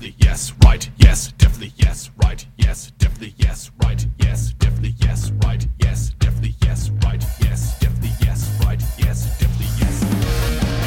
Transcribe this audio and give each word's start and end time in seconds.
definitely 0.00 0.26
yes, 0.26 0.52
right, 0.64 0.90
yes, 0.96 1.32
definitely 1.32 1.72
yes, 1.76 2.10
right, 2.24 2.46
yes, 2.56 2.90
definitely 2.92 3.34
yes, 3.36 3.70
right, 3.82 4.06
yes, 4.18 4.52
definitely 4.54 4.94
yes, 4.98 5.30
right, 5.44 5.66
yes, 5.78 6.10
definitely 6.18 6.54
yes, 6.62 6.90
right, 7.04 7.22
yes, 7.40 7.78
definitely 7.80 8.12
yes, 8.22 8.50
right, 8.64 8.82
yes, 8.98 9.38
definitely 9.38 9.66
yes. 9.78 10.79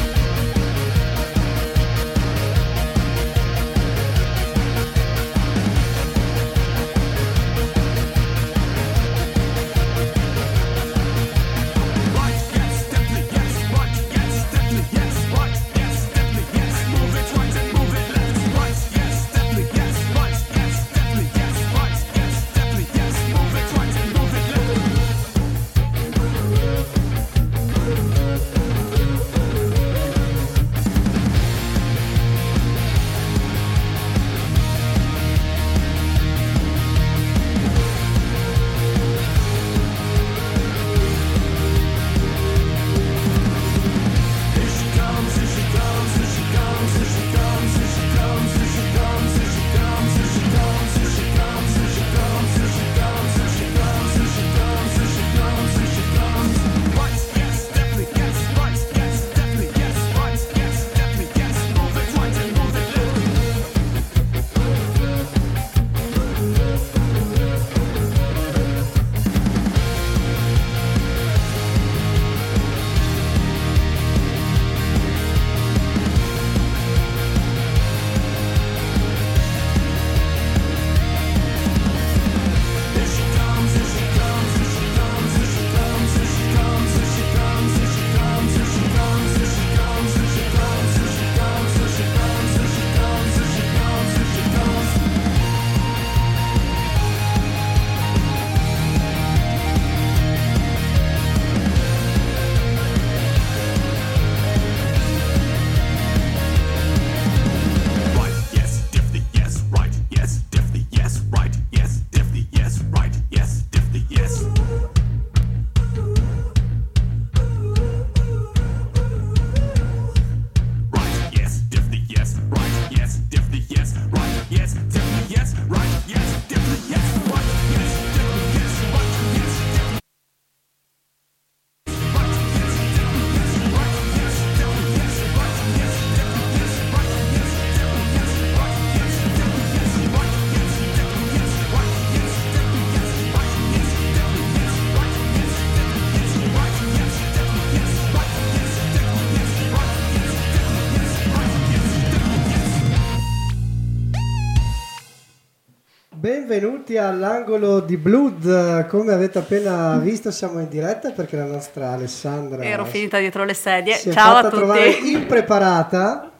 Benvenuti 156.24 156.96
all'angolo 156.96 157.80
di 157.80 157.98
Blood, 157.98 158.86
come 158.86 159.12
avete 159.12 159.40
appena 159.40 159.98
visto 159.98 160.30
siamo 160.30 160.58
in 160.58 160.70
diretta 160.70 161.10
perché 161.10 161.36
la 161.36 161.44
nostra 161.44 161.90
Alessandra 161.90 162.62
Ero 162.62 162.86
finita 162.86 163.18
dietro 163.18 163.44
le 163.44 163.52
sedie. 163.52 163.92
si 163.96 164.08
è 164.08 164.12
Ciao 164.12 164.36
a 164.36 164.42
fatta 164.42 164.56
trovare 164.56 164.94
tutti. 164.96 165.12
impreparata 165.12 166.22
a 166.22 166.30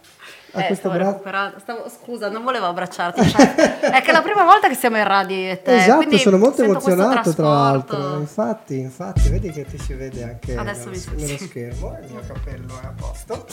Eh, 0.60 0.66
questo 0.66 0.74
stavo 0.88 0.94
bra- 0.94 1.06
recuperando. 1.08 1.58
Stavo- 1.58 1.84
scusa, 1.88 2.28
non 2.28 2.42
volevo 2.44 2.66
abbracciarti. 2.66 3.28
cioè, 3.28 3.54
è 3.80 4.00
che 4.02 4.10
è 4.10 4.12
la 4.12 4.22
prima 4.22 4.44
volta 4.44 4.68
che 4.68 4.74
siamo 4.74 4.96
in 4.98 5.04
radio 5.04 5.36
io 5.36 5.50
e 5.52 5.62
te. 5.62 5.76
Esatto, 5.76 6.16
sono 6.18 6.38
molto 6.38 6.62
emozionato 6.62 7.34
tra 7.34 7.48
l'altro. 7.48 8.18
Infatti, 8.18 8.78
infatti, 8.78 9.28
vedi 9.28 9.50
che 9.50 9.64
ti 9.64 9.78
si 9.78 9.94
vede 9.94 10.22
anche 10.22 10.56
Adesso 10.56 10.90
nello, 10.90 11.02
mi- 11.16 11.22
nello 11.22 11.38
schermo, 11.38 11.98
il 12.02 12.10
mio 12.12 12.20
cappello 12.26 12.80
è 12.82 12.86
a 12.86 12.92
posto. 12.96 13.46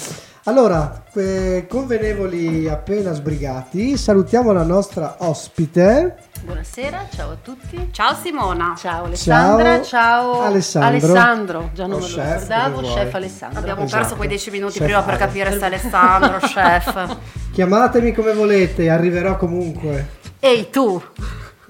Allora, 0.45 1.03
que- 1.11 1.65
convenevoli 1.69 2.67
appena 2.69 3.13
sbrigati, 3.13 3.97
salutiamo 3.97 4.51
la 4.51 4.63
nostra 4.63 5.15
ospite. 5.19 6.17
Buonasera, 6.43 7.07
ciao 7.15 7.31
a 7.31 7.37
tutti. 7.41 7.89
Ciao 7.91 8.15
Simona. 8.15 8.73
Ciao 8.75 9.05
Alessandra, 9.05 9.81
ciao, 9.83 10.41
Alessandro. 10.41 10.89
Alessandro, 10.89 11.69
già 11.73 11.85
non 11.85 11.97
O 11.97 12.01
me 12.03 12.09
lo 12.09 12.15
chef, 12.15 12.41
ricordavo, 12.41 12.81
chef. 12.81 13.13
Alessandro. 13.13 13.59
Abbiamo 13.59 13.83
Esatto. 13.83 13.99
perso 13.99 14.15
quei 14.15 14.27
dieci 14.27 14.49
minuti 14.49 14.73
Chef 14.77 14.83
prima 14.83 15.01
per 15.03 15.17
capire 15.17 15.51
se 15.51 15.59
è 15.59 15.63
Alessandro, 15.65 16.37
chef. 16.39 17.17
Chiamatemi 17.51 18.11
come 18.13 18.33
volete, 18.33 18.89
arriverò 18.89 19.37
comunque. 19.37 20.19
Ehi 20.39 20.69
tu, 20.71 21.01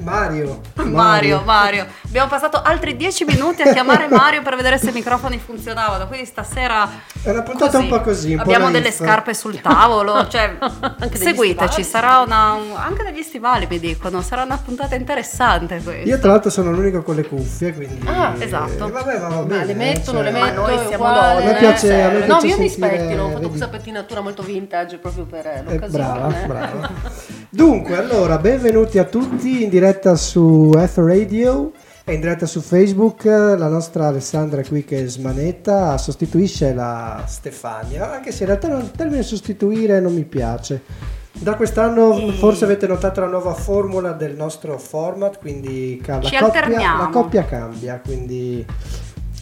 Mario. 0.03 0.61
Mario, 0.83 1.41
Mario. 1.45 1.85
Abbiamo 2.05 2.27
passato 2.27 2.61
altri 2.61 2.95
dieci 2.97 3.23
minuti 3.23 3.61
a 3.61 3.71
chiamare 3.71 4.07
Mario 4.09 4.41
per 4.41 4.55
vedere 4.55 4.77
se 4.77 4.89
i 4.89 4.93
microfoni 4.93 5.39
funzionavano. 5.43 6.07
Quindi 6.07 6.25
stasera 6.25 6.89
È 7.23 7.29
una 7.29 7.41
puntata 7.43 7.77
un 7.77 7.87
po' 7.87 8.01
così, 8.01 8.31
un 8.31 8.37
po' 8.37 8.41
Abbiamo 8.43 8.65
naif. 8.69 8.77
delle 8.77 8.91
scarpe 8.91 9.33
sul 9.33 9.59
tavolo. 9.61 10.27
Cioè, 10.31 10.57
seguiteci, 11.13 11.83
stivali. 11.83 11.83
sarà 11.83 12.19
una. 12.19 12.53
un- 12.53 12.73
anche 12.75 13.03
degli 13.03 13.21
stivali 13.21 13.67
mi 13.69 13.79
dicono. 13.79 14.21
Sarà 14.21 14.43
una 14.43 14.57
puntata 14.63 14.95
interessante 14.95 15.81
questa. 15.83 16.07
Io 16.09 16.19
tra 16.19 16.31
l'altro 16.31 16.49
sono 16.49 16.71
l'unico 16.71 17.01
con 17.03 17.15
le 17.15 17.25
cuffie, 17.25 17.73
quindi... 17.73 18.05
Ah, 18.07 18.33
esatto. 18.37 18.87
Eh, 18.87 18.91
vabbè, 18.91 19.19
va 19.19 19.27
Ma 19.29 19.41
bene. 19.43 19.65
le 19.65 19.73
mettono, 19.73 20.19
cioè- 20.21 20.31
le 20.31 20.39
metto, 20.39 20.61
noi 20.61 20.77
siamo 20.87 21.03
uguale, 21.05 21.33
donne. 21.35 21.49
A 21.49 21.53
me 21.53 21.59
piace- 21.59 22.01
a 22.03 22.07
me 22.09 22.17
eh. 22.17 22.25
piace 22.25 22.45
No, 22.47 22.51
io 22.53 22.57
mi 22.59 22.69
specchio, 22.69 23.23
ho 23.23 23.29
fatto 23.31 23.47
questa 23.47 23.67
pettinatura 23.67 24.21
molto 24.21 24.41
vintage 24.41 24.97
proprio 24.97 25.25
per 25.25 25.45
Eh, 25.45 25.63
l'occasione. 25.63 25.89
brava, 26.03 26.27
brava. 26.47 26.89
Dunque, 27.49 27.97
allora, 27.97 28.37
benvenuti 28.37 28.97
a 28.97 29.03
tutti 29.03 29.63
in 29.63 29.69
diretta 29.69 29.90
su 30.15 30.71
F 30.73 30.97
Radio 30.97 31.71
e 32.05 32.13
in 32.13 32.21
diretta 32.21 32.45
su 32.45 32.61
Facebook. 32.61 33.25
La 33.25 33.67
nostra 33.67 34.07
Alessandra 34.07 34.63
qui 34.63 34.83
che 34.85 35.05
smanetta 35.07 35.97
sostituisce 35.97 36.73
la 36.73 37.23
Stefania, 37.27 38.11
anche 38.13 38.31
se 38.31 38.43
in 38.43 38.49
realtà 38.49 38.67
non- 38.69 38.81
il 38.81 38.91
termine 38.91 39.21
sostituire 39.23 39.99
non 39.99 40.13
mi 40.13 40.23
piace. 40.23 40.81
Da 41.33 41.55
quest'anno 41.55 42.31
forse 42.31 42.65
avete 42.65 42.87
notato 42.87 43.19
la 43.21 43.27
nuova 43.27 43.53
formula 43.53 44.11
del 44.11 44.35
nostro 44.35 44.77
format, 44.77 45.37
quindi 45.39 46.01
la, 46.05 46.19
coppia, 46.19 46.97
la 46.97 47.09
coppia 47.11 47.45
cambia, 47.45 47.99
quindi 48.03 48.65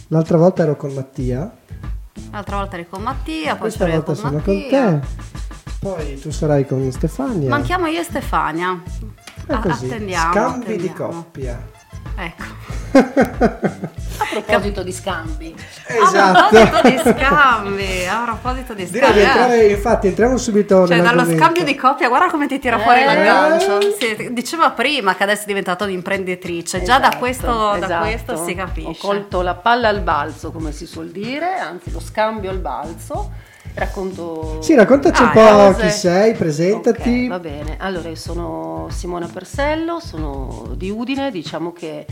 l'altra 0.08 0.36
volta 0.36 0.62
ero 0.62 0.76
con 0.76 0.92
Mattia, 0.92 1.52
L'altra 2.32 2.56
volta 2.58 2.76
eri 2.76 2.86
con 2.88 3.02
Mattia, 3.02 3.52
poi 3.52 3.60
questa 3.60 3.84
sono 3.86 3.90
io 3.90 4.02
volta 4.04 4.12
con 4.12 4.30
sono 4.30 4.42
con 4.42 4.54
Mattia. 4.54 4.98
te, 5.00 5.49
poi 5.80 6.20
tu 6.20 6.30
sarai 6.30 6.66
con 6.66 6.90
Stefania. 6.92 7.48
Manchiamo 7.48 7.86
io 7.86 8.00
e 8.00 8.04
Stefania. 8.04 8.80
È 9.46 9.52
A- 9.52 9.58
così, 9.58 9.86
attendiamo. 9.86 10.32
scambi 10.32 10.76
di 10.76 10.88
attendiamo. 10.88 11.12
coppia. 11.12 11.68
Ecco. 12.16 12.42
A 12.92 14.26
proposito 14.42 14.82
di 14.82 14.92
scambi, 14.92 15.54
A 15.56 15.94
proposito 15.94 16.76
Esatto. 16.76 16.88
di 16.88 16.98
scambi, 16.98 18.06
a 18.06 18.22
proposito 18.24 18.74
di 18.74 18.84
Direi 18.90 19.00
scambi. 19.00 19.18
di 19.18 19.24
eh. 19.24 19.28
entrare, 19.28 19.66
infatti, 19.68 20.06
entriamo 20.08 20.36
subito 20.36 20.86
Cioè, 20.86 21.00
dallo 21.00 21.24
scambio 21.24 21.64
di 21.64 21.74
coppia, 21.76 22.08
guarda 22.08 22.28
come 22.30 22.46
ti 22.46 22.58
tira 22.58 22.78
fuori 22.78 23.00
Eh. 23.00 23.04
l'aggancio. 23.06 23.78
Sì, 23.98 24.28
diceva 24.32 24.70
prima 24.72 25.14
che 25.14 25.22
adesso 25.22 25.42
è 25.44 25.46
diventata 25.46 25.84
un'imprenditrice. 25.84 26.82
Già 26.82 26.98
da, 26.98 27.06
Esatto, 27.08 27.18
questo, 27.18 27.46
da 27.46 27.76
esatto. 27.76 28.04
questo 28.04 28.36
si 28.44 28.50
Ho 28.52 28.56
capisce. 28.56 28.98
colto 29.06 29.40
la 29.40 29.54
palla 29.54 29.88
al 29.88 30.00
balzo, 30.02 30.50
come 30.52 30.72
si 30.72 30.84
suol 30.86 31.08
dire, 31.10 31.58
anzi 31.58 31.90
lo 31.90 32.00
scambio 32.00 32.50
al 32.50 32.58
balzo. 32.58 33.30
Racconto. 33.74 34.60
Sì, 34.60 34.74
raccontaci 34.74 35.22
un 35.22 35.28
Ah, 35.28 35.32
po' 35.32 35.40
cose. 35.72 35.86
chi 35.86 35.90
sei, 35.92 36.34
presentati. 36.34 37.24
Ok, 37.24 37.28
va 37.28 37.38
bene. 37.38 37.76
Allora, 37.78 38.08
io 38.08 38.14
sono 38.16 38.88
Simona 38.90 39.26
Persello, 39.32 40.00
sono 40.00 40.72
di 40.74 40.90
Udine, 40.90 41.30
diciamo 41.30 41.72
che 41.72 42.04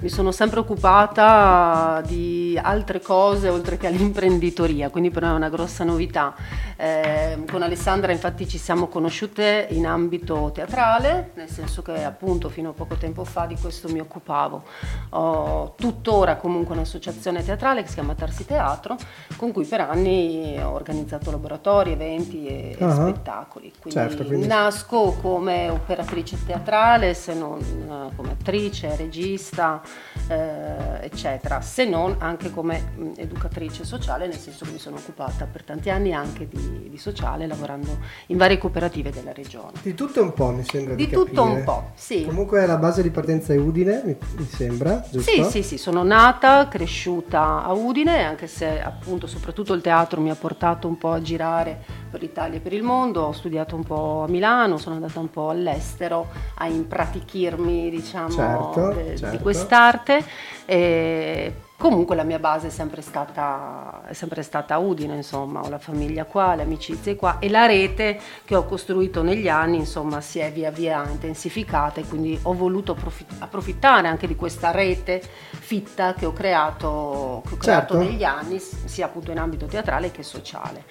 mi 0.00 0.08
sono 0.08 0.32
sempre 0.32 0.60
occupata 0.60 2.02
di 2.06 2.58
altre 2.60 3.00
cose 3.02 3.50
oltre 3.50 3.76
che 3.76 3.86
all'imprenditoria, 3.86 4.88
quindi 4.88 5.10
per 5.10 5.24
me 5.24 5.28
è 5.30 5.34
una 5.34 5.50
grossa 5.50 5.84
novità. 5.84 6.34
Eh, 6.76 7.44
con 7.50 7.60
Alessandra 7.60 8.10
infatti 8.10 8.48
ci 8.48 8.56
siamo 8.56 8.86
conosciute 8.86 9.66
in 9.70 9.86
ambito 9.86 10.50
teatrale, 10.54 11.32
nel 11.34 11.50
senso 11.50 11.82
che 11.82 12.02
appunto 12.02 12.48
fino 12.48 12.70
a 12.70 12.72
poco 12.72 12.94
tempo 12.94 13.24
fa 13.24 13.44
di 13.44 13.56
questo 13.60 13.88
mi 13.90 14.00
occupavo. 14.00 14.62
Ho 15.10 15.74
tuttora 15.76 16.36
comunque 16.36 16.74
un'associazione 16.74 17.44
teatrale 17.44 17.82
che 17.82 17.88
si 17.88 17.94
chiama 17.94 18.14
Tarsi 18.14 18.46
Teatro, 18.46 18.96
con 19.36 19.52
cui 19.52 19.66
per 19.66 19.80
anni 19.82 20.58
ho 20.62 20.70
organizzato 20.70 21.30
laboratori, 21.30 21.92
eventi 21.92 22.46
e, 22.46 22.74
e 22.78 22.84
Ah. 22.84 22.90
spettacoli. 22.94 23.70
Quindi, 23.78 24.00
Certo, 24.00 24.24
quindi- 24.24 24.46
nasco 24.46 25.14
come 25.20 25.68
operatrice 25.68 26.38
teatrale, 26.46 27.12
se 27.12 27.34
non 27.34 28.08
come 28.16 28.30
attrice, 28.32 28.96
regista, 28.96 29.82
eh, 30.28 31.04
eccetera, 31.04 31.60
se 31.60 31.84
non 31.84 32.16
anche 32.18 32.50
come 32.50 32.92
mh, 32.96 33.10
educatrice 33.16 33.84
sociale, 33.84 34.26
nel 34.26 34.38
senso 34.38 34.64
che 34.64 34.70
mi 34.72 34.78
sono 34.78 34.96
occupata 34.96 35.46
per 35.50 35.62
tanti 35.64 35.90
anni 35.90 36.12
anche 36.12 36.48
di, 36.48 36.88
di 36.88 36.98
sociale, 36.98 37.46
lavorando 37.46 37.98
in 38.26 38.36
varie 38.36 38.58
cooperative 38.58 39.10
della 39.10 39.32
regione. 39.32 39.72
Di 39.82 39.94
tutto 39.94 40.22
un 40.22 40.32
po', 40.32 40.50
mi 40.50 40.64
sembra 40.64 40.94
di, 40.94 41.06
Di 41.06 41.12
tutto 41.12 41.42
capire. 41.42 41.58
un 41.58 41.64
po', 41.64 41.90
sì. 41.94 42.24
Comunque 42.24 42.64
la 42.66 42.76
base 42.76 43.02
di 43.02 43.10
partenza 43.10 43.52
è 43.52 43.56
Udine, 43.56 44.02
mi, 44.04 44.16
mi 44.36 44.44
sembra, 44.46 45.04
giusto? 45.10 45.30
Sì, 45.30 45.44
sì, 45.44 45.62
sì, 45.62 45.78
sono 45.78 46.02
nata, 46.02 46.68
cresciuta 46.68 47.62
a 47.64 47.72
Udine, 47.72 48.24
anche 48.24 48.46
se 48.46 48.80
appunto 48.80 49.26
soprattutto 49.26 49.72
il 49.72 49.80
teatro 49.80 50.20
mi 50.20 50.30
ha 50.30 50.34
portato 50.34 50.86
un 50.86 50.96
po' 50.98 51.10
a 51.12 51.20
girare 51.20 51.78
per 52.10 52.20
l'Italia 52.20 52.58
e 52.58 52.60
per 52.60 52.72
il 52.72 52.82
mondo, 52.82 53.22
ho 53.22 53.32
studiato 53.32 53.76
un 53.76 53.84
po' 53.84 54.24
a 54.26 54.28
Milano, 54.28 54.78
sono 54.78 54.96
andata 54.96 55.18
un 55.20 55.30
po' 55.30 55.50
all'estero 55.50 56.28
a 56.56 56.66
impratichirmi, 56.66 57.90
diciamo, 57.90 58.30
Certo, 58.30 58.88
de- 58.92 59.16
certo. 59.16 59.36
di 59.36 59.42
quest'arte. 59.80 60.24
E 60.66 61.54
comunque 61.76 62.14
la 62.14 62.22
mia 62.22 62.38
base 62.38 62.68
è 62.68 62.70
sempre 62.70 63.00
stata, 63.00 64.02
è 64.06 64.12
sempre 64.12 64.42
stata 64.42 64.76
Udine, 64.78 65.16
insomma, 65.16 65.62
ho 65.62 65.68
la 65.68 65.78
famiglia 65.78 66.24
qua, 66.24 66.54
le 66.54 66.62
amicizie 66.62 67.16
qua 67.16 67.38
e 67.40 67.48
la 67.48 67.66
rete 67.66 68.20
che 68.44 68.54
ho 68.54 68.64
costruito 68.64 69.22
negli 69.22 69.48
anni, 69.48 69.78
insomma, 69.78 70.20
si 70.20 70.38
è 70.38 70.52
via 70.52 70.70
via 70.70 71.04
intensificata 71.08 72.00
e 72.00 72.04
quindi 72.04 72.38
ho 72.42 72.52
voluto 72.52 72.92
approfitt- 72.92 73.34
approfittare 73.38 74.06
anche 74.06 74.26
di 74.26 74.36
questa 74.36 74.70
rete 74.70 75.22
fitta 75.50 76.14
che 76.14 76.26
ho 76.26 76.32
creato, 76.32 77.42
che 77.48 77.54
ho 77.54 77.56
creato 77.56 77.94
Certo. 77.94 78.10
negli 78.10 78.22
anni, 78.22 78.60
sia 78.60 79.06
appunto 79.06 79.30
in 79.32 79.38
ambito 79.38 79.66
teatrale 79.66 80.12
che 80.12 80.22
sociale. 80.22 80.84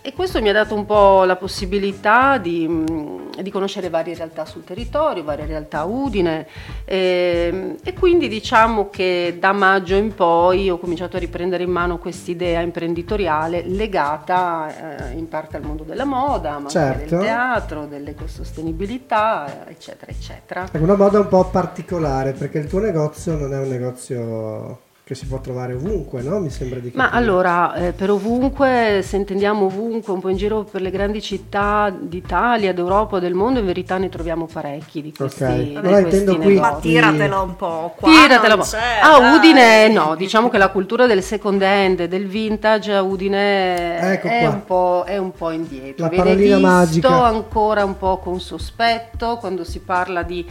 E 0.00 0.14
questo 0.14 0.40
mi 0.40 0.48
ha 0.48 0.52
dato 0.52 0.74
un 0.74 0.86
po' 0.86 1.24
la 1.24 1.36
possibilità 1.36 2.38
di, 2.38 2.66
mh, 2.66 3.42
di 3.42 3.50
conoscere 3.50 3.90
varie 3.90 4.14
realtà 4.14 4.46
sul 4.46 4.64
territorio, 4.64 5.22
varie 5.22 5.44
realtà 5.44 5.84
Udine 5.84 6.46
e, 6.86 7.76
e 7.82 7.92
quindi 7.92 8.28
diciamo 8.28 8.88
che 8.88 9.36
da 9.38 9.52
maggio 9.52 9.96
in 9.96 10.14
poi 10.14 10.70
ho 10.70 10.78
cominciato 10.78 11.16
a 11.16 11.18
riprendere 11.18 11.64
in 11.64 11.70
mano 11.70 11.98
quest'idea 11.98 12.60
imprenditoriale 12.60 13.64
legata 13.66 15.08
eh, 15.10 15.18
in 15.18 15.28
parte 15.28 15.56
al 15.56 15.62
mondo 15.64 15.82
della 15.82 16.04
moda, 16.06 16.52
ma 16.52 16.56
anche 16.56 16.70
Certo. 16.70 17.16
del 17.16 17.24
teatro, 17.26 17.84
dell'ecosostenibilità, 17.86 19.66
eh, 19.66 19.72
eccetera, 19.72 20.10
eccetera. 20.10 20.68
È 20.70 20.78
una 20.78 20.96
moda 20.96 21.18
un 21.18 21.28
po' 21.28 21.44
particolare 21.50 22.32
perché 22.32 22.58
il 22.58 22.66
tuo 22.66 22.78
negozio 22.80 23.36
non 23.36 23.52
è 23.52 23.58
un 23.58 23.68
negozio 23.68 24.86
che 25.08 25.14
si 25.14 25.24
può 25.24 25.40
trovare 25.40 25.72
ovunque, 25.72 26.20
no? 26.20 26.38
Mi 26.38 26.50
sembra 26.50 26.80
di 26.80 26.90
capire. 26.90 27.02
Ma 27.02 27.16
allora, 27.16 27.72
eh, 27.76 27.92
per 27.92 28.10
ovunque, 28.10 29.00
se 29.02 29.16
intendiamo 29.16 29.64
ovunque, 29.64 30.12
un 30.12 30.20
po' 30.20 30.28
in 30.28 30.36
giro 30.36 30.64
per 30.64 30.82
le 30.82 30.90
grandi 30.90 31.22
città 31.22 31.90
d'Italia, 31.98 32.74
d'Europa, 32.74 33.18
del 33.18 33.32
mondo, 33.32 33.58
in 33.58 33.64
verità 33.64 33.96
ne 33.96 34.10
troviamo 34.10 34.44
parecchi 34.52 35.00
di 35.00 35.14
questi, 35.16 35.42
Ok. 35.44 35.52
di 35.54 35.76
Allora 35.76 36.00
questi 36.02 36.18
intendo 36.20 36.36
qui- 36.42 36.54
negozi. 36.56 36.60
Ma 36.72 36.78
tiratela 36.78 37.40
un 37.40 37.56
po'. 37.56 37.94
Qua 37.96 38.10
Tiratela 38.10 38.52
un 38.54 38.60
po'. 38.60 38.66
c'è, 38.66 38.98
A 39.02 39.18
dai. 39.18 39.34
Udine 39.34 39.88
no, 39.88 40.14
diciamo 40.14 40.50
che 40.50 40.58
la 40.58 40.68
cultura 40.68 41.06
del 41.06 41.22
second 41.22 41.62
hand, 41.62 42.04
del 42.04 42.26
vintage 42.26 42.92
a 42.92 43.00
Udine 43.00 44.12
Ecco 44.12 44.26
è, 44.28 44.46
un 44.46 44.64
po', 44.66 45.04
è 45.06 45.16
un 45.16 45.32
po' 45.32 45.50
indietro. 45.52 46.04
La 46.04 46.10
Viene 46.10 46.24
parolina 46.24 46.56
visto 46.56 47.08
magica. 47.08 47.24
ancora 47.24 47.82
un 47.82 47.96
po' 47.96 48.18
con 48.18 48.40
sospetto 48.40 49.38
quando 49.38 49.64
si 49.64 49.80
parla 49.80 50.22
di, 50.22 50.44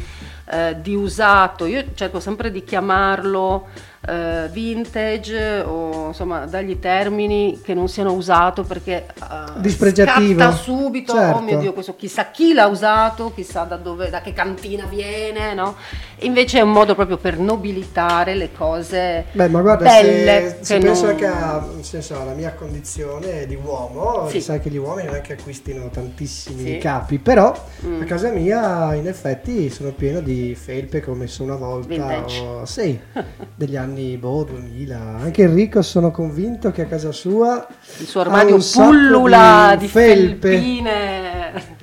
eh, 0.50 0.76
di 0.82 0.96
usato. 0.96 1.68
Io 1.68 1.84
cerco 1.94 2.20
sempre 2.20 2.50
di 2.50 2.64
chiamarlo 2.64 3.66
eh, 4.08 4.48
vintage 4.52 5.62
o 5.66 6.08
insomma 6.08 6.46
dagli 6.46 6.80
termini 6.80 7.60
che 7.64 7.74
non 7.74 7.88
siano 7.88 8.14
usato 8.14 8.64
perché 8.64 9.06
eh, 9.22 9.60
Dispregiativo. 9.60 10.40
scatta 10.40 10.56
subito, 10.56 11.14
Certo. 11.14 11.38
oh 11.38 11.42
mio 11.42 11.58
Dio, 11.60 11.74
questo 11.74 11.96
chissà 11.96 12.30
chi 12.32 12.54
l'ha 12.54 12.68
usato, 12.68 13.32
chissà 13.34 13.64
da 13.64 13.76
dove, 13.78 14.10
da 14.10 14.22
che 14.22 14.34
cantina 14.34 14.86
viene, 14.86 15.54
no? 15.54 15.76
Invece 16.22 16.58
è 16.58 16.62
un 16.62 16.72
modo 16.72 16.96
proprio 16.96 17.18
per 17.18 17.38
nobilitare 17.38 18.34
le 18.34 18.50
cose 18.52 19.26
Beh, 19.34 19.50
ma 19.50 19.62
guarda, 19.62 19.84
belle 19.86 20.58
se, 20.62 20.66
se 20.66 20.78
penso 20.80 21.02
non- 21.04 21.12
anche 21.12 21.26
a- 21.28 21.64
nel 21.76 21.84
senso, 21.84 22.20
alla 22.20 22.34
mia 22.34 22.54
condizione 22.54 23.46
di 23.46 23.54
uomo, 23.56 24.28
Sì. 24.28 24.42
sai 24.42 24.60
che 24.60 24.70
gli 24.72 24.78
uomini 24.78 25.06
non 25.08 25.16
è 25.18 25.22
che 25.22 25.34
acquistino 25.34 25.88
tantissimi 25.90 26.64
Sì. 26.64 26.78
capi, 26.80 27.20
però 27.20 27.54
Mm. 27.86 28.02
a 28.02 28.06
casa 28.06 28.30
mia 28.30 28.96
in 28.96 29.08
effetti 29.08 29.70
sono 29.70 29.92
pieno 29.92 30.20
di 30.22 30.56
felpe 30.60 31.02
che 31.02 31.10
ho 31.12 31.14
messo 31.14 31.44
una 31.44 31.56
volta, 31.56 31.88
Vintage. 31.88 32.40
o- 32.40 32.66
sì, 32.66 33.00
degli 33.56 33.76
anni 33.76 34.18
boh, 34.18 34.44
2000. 34.44 34.98
Anche 35.22 35.44
Enrico 35.44 35.84
sono 35.84 36.10
convinto 36.10 36.72
che 36.72 36.82
a 36.82 36.86
casa 36.86 37.12
sua 37.12 37.66
il 38.00 38.08
suo 38.08 38.22
armadio 38.22 38.58
pullula 38.74 39.76
di, 39.78 39.88
felpe. 39.88 40.50
felpine 40.50 41.36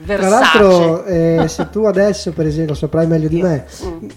Tra 0.04 0.16
Versace. 0.16 0.58
l'altro, 0.58 1.04
eh, 1.04 1.44
se 1.48 1.70
tu 1.70 1.84
adesso, 1.84 2.32
per 2.32 2.46
esempio, 2.46 2.72
lo 2.72 2.78
saprai 2.78 3.06
meglio 3.06 3.28
di 3.28 3.40
me, 3.40 3.64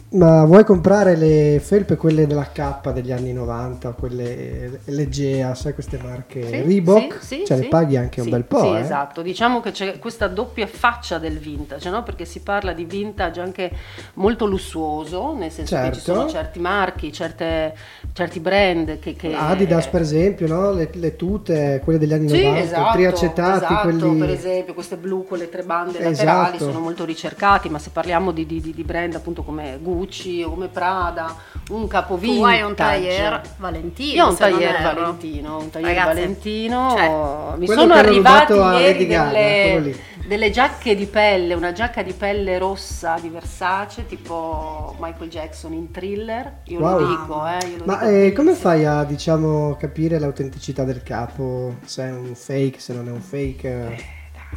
ma 0.10 0.46
vuoi 0.46 0.64
comprare 0.64 1.16
le 1.18 1.60
felpe, 1.62 1.98
quelle 1.98 2.26
della 2.28 2.50
K 2.52 2.92
degli 2.94 3.12
anni 3.12 3.34
90, 3.34 3.92
quelle 3.92 4.80
Legea, 4.86 5.54
sai 5.54 5.74
queste 5.74 6.00
marche 6.02 6.46
Sì, 6.48 6.62
Reebok? 6.62 7.18
sì, 7.22 7.36
sì, 7.40 7.44
cioè 7.46 7.58
le 7.58 7.68
paghi 7.68 7.98
anche 7.98 8.22
un 8.22 8.30
bel 8.30 8.46
po', 8.46 8.62
Sì, 8.62 8.68
eh? 8.68 8.80
esatto. 8.80 9.22
Diciamo 9.22 9.60
che 9.60 9.72
c'è 9.72 10.00
questa 10.00 10.28
doppia 10.28 10.66
faccia 10.66 11.18
del 11.18 11.38
vintage, 11.38 11.90
no? 11.90 12.04
Perché 12.04 12.24
si 12.24 12.40
parla 12.40 12.72
di 12.72 12.86
vintage 12.86 13.42
anche 13.42 13.72
molto 14.14 14.46
lussuoso, 14.46 15.34
nel 15.36 15.52
senso 15.52 15.76
che 15.76 15.92
ci 15.94 16.00
Certo. 16.00 16.14
sono 16.14 16.30
certi 16.30 16.60
marchi, 16.60 17.12
certe- 17.12 17.76
certi 18.14 18.40
brand 18.40 19.00
che... 19.00 19.14
che 19.14 19.34
Adidas, 19.34 19.88
per 19.88 20.02
esempio, 20.02 20.48
no? 20.48 20.72
le, 20.72 20.90
le 20.94 21.16
tute, 21.18 21.82
quelle 21.84 22.00
degli 22.00 22.14
anni 22.14 22.30
Sì, 22.30 22.44
90, 22.44 22.60
esatto, 22.64 22.92
triacetati, 22.94 23.74
esatto, 23.74 23.82
quelli... 23.90 24.18
per 24.18 24.30
esempio 24.30 24.74
queste 24.74 24.96
blu 24.96 25.26
con 25.28 25.38
le 25.38 25.50
tre 25.50 25.64
bande 25.64 25.98
Esatto. 26.00 26.10
laterali 26.10 26.58
sono 26.60 26.80
molto 26.80 27.04
ricercati, 27.04 27.68
ma 27.68 27.78
se 27.78 27.90
parliamo 27.92 28.32
di, 28.32 28.46
di- 28.46 28.62
di- 28.62 28.84
brand 28.84 29.16
appunto 29.16 29.44
come 29.44 29.78
Gucci 29.98 30.44
o 30.44 30.50
come 30.52 30.68
Prada, 30.70 31.36
un 31.70 31.88
capo 31.88 32.16
Tu 32.16 32.22
vintage. 32.22 32.46
hai 32.46 32.62
un 32.62 32.76
tailleur 32.76 33.42
Valentino. 33.58 34.14
Io 34.14 34.26
ho 34.26 34.30
un 34.30 34.36
erro. 34.62 34.84
Valentino, 34.84 35.58
un 35.58 35.70
tailleur 35.70 35.96
Ragazzi, 35.96 36.06
Valentino. 36.06 36.90
cioè, 36.90 37.58
mi 37.58 37.68
sono 37.68 37.94
che 37.94 38.00
hanno 38.00 38.08
arrivati 38.08 38.54
rubato 38.54 38.64
a 38.64 38.80
ieri 38.80 39.06
delle, 39.06 39.96
delle 40.28 40.50
giacche 40.52 40.96
di 40.96 41.06
pelle, 41.08 41.54
una 41.54 41.72
giacca 41.72 42.04
di 42.04 42.14
pelle 42.14 42.58
rossa 42.58 43.18
di 43.20 43.30
Versace, 43.30 44.06
tipo 44.06 44.96
Michael 45.00 45.30
Jackson 45.30 45.74
in 45.74 45.92
thriller. 45.92 46.62
Io 46.66 46.80
Wow. 46.80 47.00
lo 47.00 47.08
dico, 47.08 47.46
eh. 47.48 47.68
io 47.68 47.78
lo 47.78 47.86
Ma 47.86 47.96
dico 47.96 48.06
eh, 48.06 48.34
come 48.34 48.54
fai 48.54 48.86
a 48.86 49.04
diciamo 49.04 49.76
capire 49.76 50.20
l'autenticità 50.20 50.84
del 50.84 51.02
capo? 51.04 51.80
Se 51.86 52.04
è 52.04 52.12
un 52.12 52.36
fake, 52.36 52.80
se 52.80 52.94
non 52.94 53.08
è 53.08 53.12
un 53.12 53.22
fake? 53.22 53.68
eh, 53.68 54.04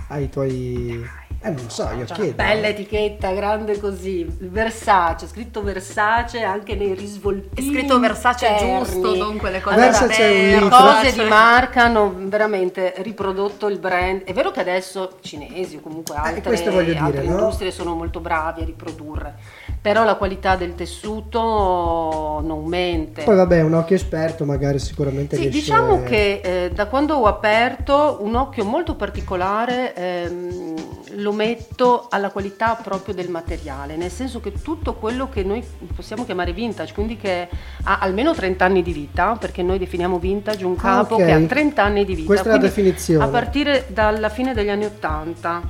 Hai 0.09 0.25
i 0.25 0.29
tuoi... 0.29 1.19
Eh 1.43 1.49
non 1.49 1.63
lo 1.63 1.71
so, 1.71 1.85
io 1.97 2.05
C'è 2.05 2.13
chiedo. 2.17 2.23
una 2.23 2.33
bella 2.35 2.67
etichetta 2.69 3.33
grande 3.33 3.81
così, 3.81 4.27
Versace, 4.41 5.27
scritto 5.27 5.63
Versace 5.63 6.43
anche 6.43 6.75
nei 6.75 6.93
È 6.93 6.95
risvoltini. 6.95 7.75
scritto 7.75 7.99
Versace 7.99 8.47
interni. 8.47 8.85
giusto, 8.85 9.17
non 9.17 9.39
quelle 9.39 9.61
cose 9.63 9.77
Versace 9.77 10.59
libro. 10.59 10.69
cose 10.69 11.13
di 11.15 11.23
marca 11.27 11.85
hanno 11.85 12.15
veramente 12.15 12.93
riprodotto 12.99 13.69
il 13.69 13.79
brand. 13.79 14.25
È 14.25 14.35
vero 14.35 14.51
che 14.51 14.61
adesso 14.61 15.17
cinesi 15.23 15.77
o 15.77 15.81
comunque 15.81 16.15
altre, 16.17 16.41
Eh, 16.41 16.43
questo 16.43 16.71
voglio 16.73 16.93
dire, 16.93 16.99
altre 16.99 17.25
no? 17.25 17.31
industrie 17.39 17.71
sono 17.71 17.95
molto 17.95 18.21
bravi 18.21 18.61
a 18.61 18.65
riprodurre, 18.67 19.35
però 19.81 20.05
la 20.05 20.17
qualità 20.17 20.57
del 20.57 20.75
tessuto 20.75 22.41
non 22.45 22.65
mente. 22.67 23.23
Poi 23.23 23.37
vabbè, 23.37 23.63
un 23.63 23.73
occhio 23.75 23.97
esperto 23.97 24.45
magari 24.45 24.79
sicuramente 24.79 25.37
Sì, 25.37 25.43
riesce... 25.43 25.59
diciamo 25.61 26.03
che 26.03 26.41
eh, 26.43 26.71
da 26.71 26.87
quando 26.87 27.15
ho 27.15 27.25
aperto 27.27 28.19
un 28.21 28.35
occhio 28.35 28.65
molto 28.65 28.95
particolare 28.95 29.95
ehm, 29.95 30.75
lo 31.15 31.33
metto 31.33 32.07
alla 32.11 32.31
qualità 32.31 32.79
proprio 32.81 33.15
del 33.15 33.31
materiale, 33.31 33.97
nel 33.97 34.11
senso 34.11 34.39
che 34.41 34.53
tutto 34.53 34.95
quello 34.95 35.29
che 35.29 35.43
noi 35.43 35.65
possiamo 35.95 36.25
chiamare 36.25 36.53
vintage, 36.53 36.93
quindi 36.93 37.17
che 37.17 37.49
ha 37.85 37.99
almeno 38.01 38.35
30 38.35 38.65
anni 38.65 38.83
di 38.83 38.93
vita, 38.93 39.37
perché 39.37 39.63
noi 39.63 39.79
definiamo 39.79 40.19
vintage 40.19 40.65
un 40.65 40.75
Ah, 40.79 40.81
capo 40.81 41.15
ok. 41.15 41.25
che 41.25 41.33
ha 41.33 41.41
30 41.41 41.83
anni 41.83 42.05
di 42.05 42.15
vita. 42.15 42.27
Questa 42.27 42.51
è 42.51 42.53
la 42.53 42.59
definizione. 42.59 43.25
A 43.25 43.29
partire 43.29 43.87
dalla 43.89 44.29
fine 44.29 44.53
degli 44.53 44.69
anni 44.69 44.85
80 44.85 45.63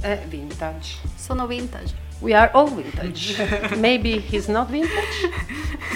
è 0.00 0.20
vintage. 0.28 0.96
Sono 1.16 1.46
vintage. 1.46 2.01
We 2.22 2.34
are 2.34 2.50
all 2.52 2.68
vintage. 2.72 3.36
Maybe 3.78 4.20
he's 4.30 4.46
not 4.46 4.70
vintage. 4.70 5.28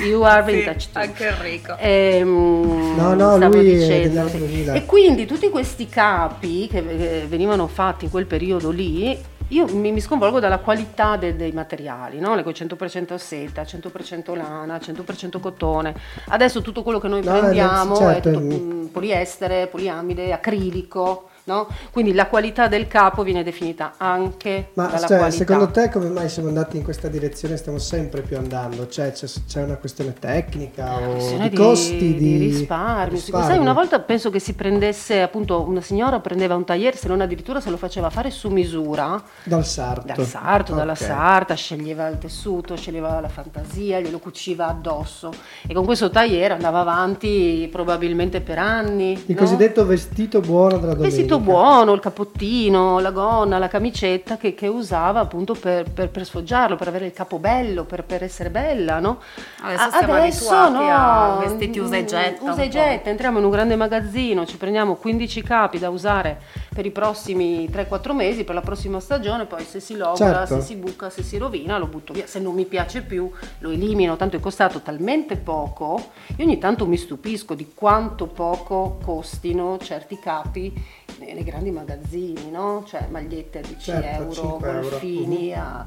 You 0.05 0.23
are 0.23 0.45
Sì, 0.45 0.57
vintage 0.57 0.89
too. 0.93 1.01
anche 1.01 1.29
Enrico. 1.29 1.77
Ehm, 1.79 2.97
No, 2.97 3.15
no, 3.15 3.37
stavo 3.37 3.55
lui 3.55 3.71
è 3.73 3.75
dicendo. 3.79 4.21
anni 4.23 4.39
2000. 4.39 4.73
E 4.75 4.85
quindi 4.87 5.25
tutti 5.25 5.49
questi 5.51 5.87
capi 5.89 6.67
che 6.67 6.85
che 6.85 7.27
venivano 7.29 7.69
fatti 7.69 8.07
in 8.07 8.11
quel 8.11 8.27
periodo 8.27 8.71
lì, 8.71 9.17
io 9.49 9.67
mi, 9.73 9.93
mi 9.93 10.01
sconvolgo 10.01 10.41
dalla 10.41 10.59
qualità 10.59 11.17
de- 11.17 11.37
dei 11.37 11.53
materiali, 11.53 12.19
no? 12.19 12.35
Le 12.35 12.43
con 12.43 12.53
100% 12.53 13.15
seta, 13.15 13.63
100% 13.63 14.35
lana, 14.37 14.79
100% 14.79 15.39
cotone. 15.39 15.95
Adesso 16.29 16.61
tutto 16.61 16.83
quello 16.83 16.99
che 16.99 17.07
noi 17.07 17.23
No, 17.23 17.31
prendiamo 17.31 17.95
certo, 17.97 18.29
è 18.31 18.33
tutto, 18.33 18.41
mm, 18.45 18.87
poliestere, 18.87 19.69
poliamide, 19.69 20.33
acrilico. 20.33 21.29
No? 21.47 21.69
Quindi 21.93 22.13
la 22.13 22.27
qualità 22.27 22.67
del 22.67 22.89
capo 22.89 23.23
viene 23.23 23.45
definita 23.45 23.95
anche 23.99 24.71
Ma 24.75 24.87
dalla 24.87 25.07
cioè, 25.07 25.19
qualità. 25.19 25.31
secondo 25.31 25.71
te 25.71 25.89
come 25.91 26.09
mai 26.09 26.29
siamo 26.29 26.49
andati 26.49 26.77
in 26.77 26.83
questa 26.83 27.07
direzione? 27.07 27.57
Stiamo 27.57 27.79
sempre 27.79 28.23
più 28.23 28.37
andando? 28.37 28.89
Cioè, 28.89 29.13
c'è, 29.13 29.29
c'è 29.47 29.63
una 29.63 29.77
questione 29.77 30.13
tecnica 30.13 30.97
o 30.99 31.13
questione 31.13 31.49
di, 31.49 31.57
costi 31.57 32.15
di, 32.17 32.37
risparmio. 32.39 33.11
risparmio? 33.11 33.49
Sai, 33.49 33.59
una 33.59 33.73
volta 33.73 34.01
penso 34.01 34.29
che 34.31 34.41
si 34.41 34.55
prendesse 34.55 35.23
appunto 35.23 35.63
una 35.63 35.81
signora 35.81 36.19
prendeva 36.19 36.57
un 36.57 36.65
tagliere, 36.65 36.97
se 36.97 37.07
non 37.07 37.21
addirittura 37.21 37.61
se 37.61 37.71
lo 37.71 37.77
faceva 37.77 38.11
fare 38.11 38.31
su 38.31 38.49
misura 38.49 39.23
dal 39.45 39.65
sarto. 39.65 40.13
dal 40.17 40.27
sarto, 40.27 40.75
dalla 40.75 40.93
Ok. 40.93 40.99
sarta, 40.99 41.55
sceglieva 41.55 42.09
il 42.09 42.19
tessuto, 42.19 42.77
sceglieva 42.77 43.21
la 43.21 43.29
fantasia, 43.29 44.01
glielo 44.01 44.19
cuciva 44.19 44.67
addosso 44.67 45.33
e 45.65 45.73
con 45.73 45.85
questo 45.85 46.11
tagliere 46.11 46.55
andava 46.55 46.81
avanti 46.81 47.69
probabilmente 47.71 48.41
per 48.41 48.59
anni. 48.59 49.13
Il 49.13 49.35
no? 49.35 49.41
cosiddetto 49.41 49.87
vestito 49.87 50.41
buono 50.41 50.79
della 50.79 50.95
domenica. 50.95 51.05
vestito 51.15 51.36
buono, 51.41 51.93
il 51.93 52.01
capottino, 52.01 52.99
la 52.99 53.11
gonna, 53.11 53.59
la 53.59 53.69
camicetta 53.69 54.37
che, 54.37 54.55
che 54.55 54.67
usava 54.67 55.21
appunto 55.21 55.55
per, 55.55 55.91
per, 55.91 56.11
per 56.11 56.25
sfoggiarlo, 56.25 56.77
per 56.77 56.89
avere 56.89 57.07
il 57.07 57.13
capo 57.13 57.39
bello, 57.39 57.85
per, 57.85 58.05
per 58.05 58.23
essere 58.23 58.51
bella, 58.51 58.99
no? 58.99 59.21
Adesso 59.63 59.83
A- 59.83 59.91
siamo 59.91 60.15
adesso 60.15 60.51
abituati 60.51 60.89
a 60.89 61.27
no, 61.29 61.39
vestiti 61.39 61.79
usa 61.79 61.97
e 61.97 62.05
getta 62.05 62.51
Usa 62.51 62.63
e 62.63 62.69
getta, 62.69 63.11
entriamo 63.11 63.39
in 63.39 63.45
un 63.45 63.51
grande 63.51 63.77
magazzino, 63.77 64.47
ci 64.47 64.57
prendiamo 64.57 64.95
15 64.97 65.43
capi 65.43 65.79
da 65.79 65.89
usare 65.91 66.41
per 66.75 66.85
i 66.87 66.91
prossimi 66.91 67.69
3-4 67.71 68.13
mesi, 68.13 68.45
per 68.45 68.55
la 68.55 68.61
prossima 68.61 69.01
stagione, 69.01 69.47
poi 69.47 69.65
se 69.65 69.81
si 69.81 69.97
logra, 69.97 70.47
Certo. 70.47 70.55
se 70.57 70.61
si 70.61 70.77
buca, 70.77 71.11
se 71.11 71.23
si 71.23 71.39
rovina, 71.39 71.79
lo 71.79 71.87
butto 71.87 72.13
via. 72.13 72.27
Se 72.27 72.39
non 72.39 72.55
mi 72.55 72.65
piace 72.67 73.03
più, 73.03 73.31
lo 73.61 73.71
elimino, 73.71 74.17
tanto 74.17 74.37
è 74.37 74.41
costato 74.41 74.81
talmente 74.81 75.37
poco. 75.37 76.11
Io 76.37 76.45
ogni 76.45 76.59
tanto 76.59 76.87
mi 76.87 76.97
stupisco 76.97 77.55
di 77.55 77.73
quanto 77.75 78.27
poco 78.27 78.99
costino 79.03 79.79
certi 79.79 80.19
capi 80.19 80.73
nei, 81.19 81.43
grandi 81.45 81.71
magazzini, 81.71 82.51
no? 82.51 82.85
Cioè 82.87 83.07
magliette 83.11 83.59
a 83.59 83.63
10 83.63 83.81
Certo, 83.81 84.23
euro, 84.23 84.33
5 84.33 84.69
euro. 84.71 84.81
golfini 84.89 85.53
a... 85.55 85.85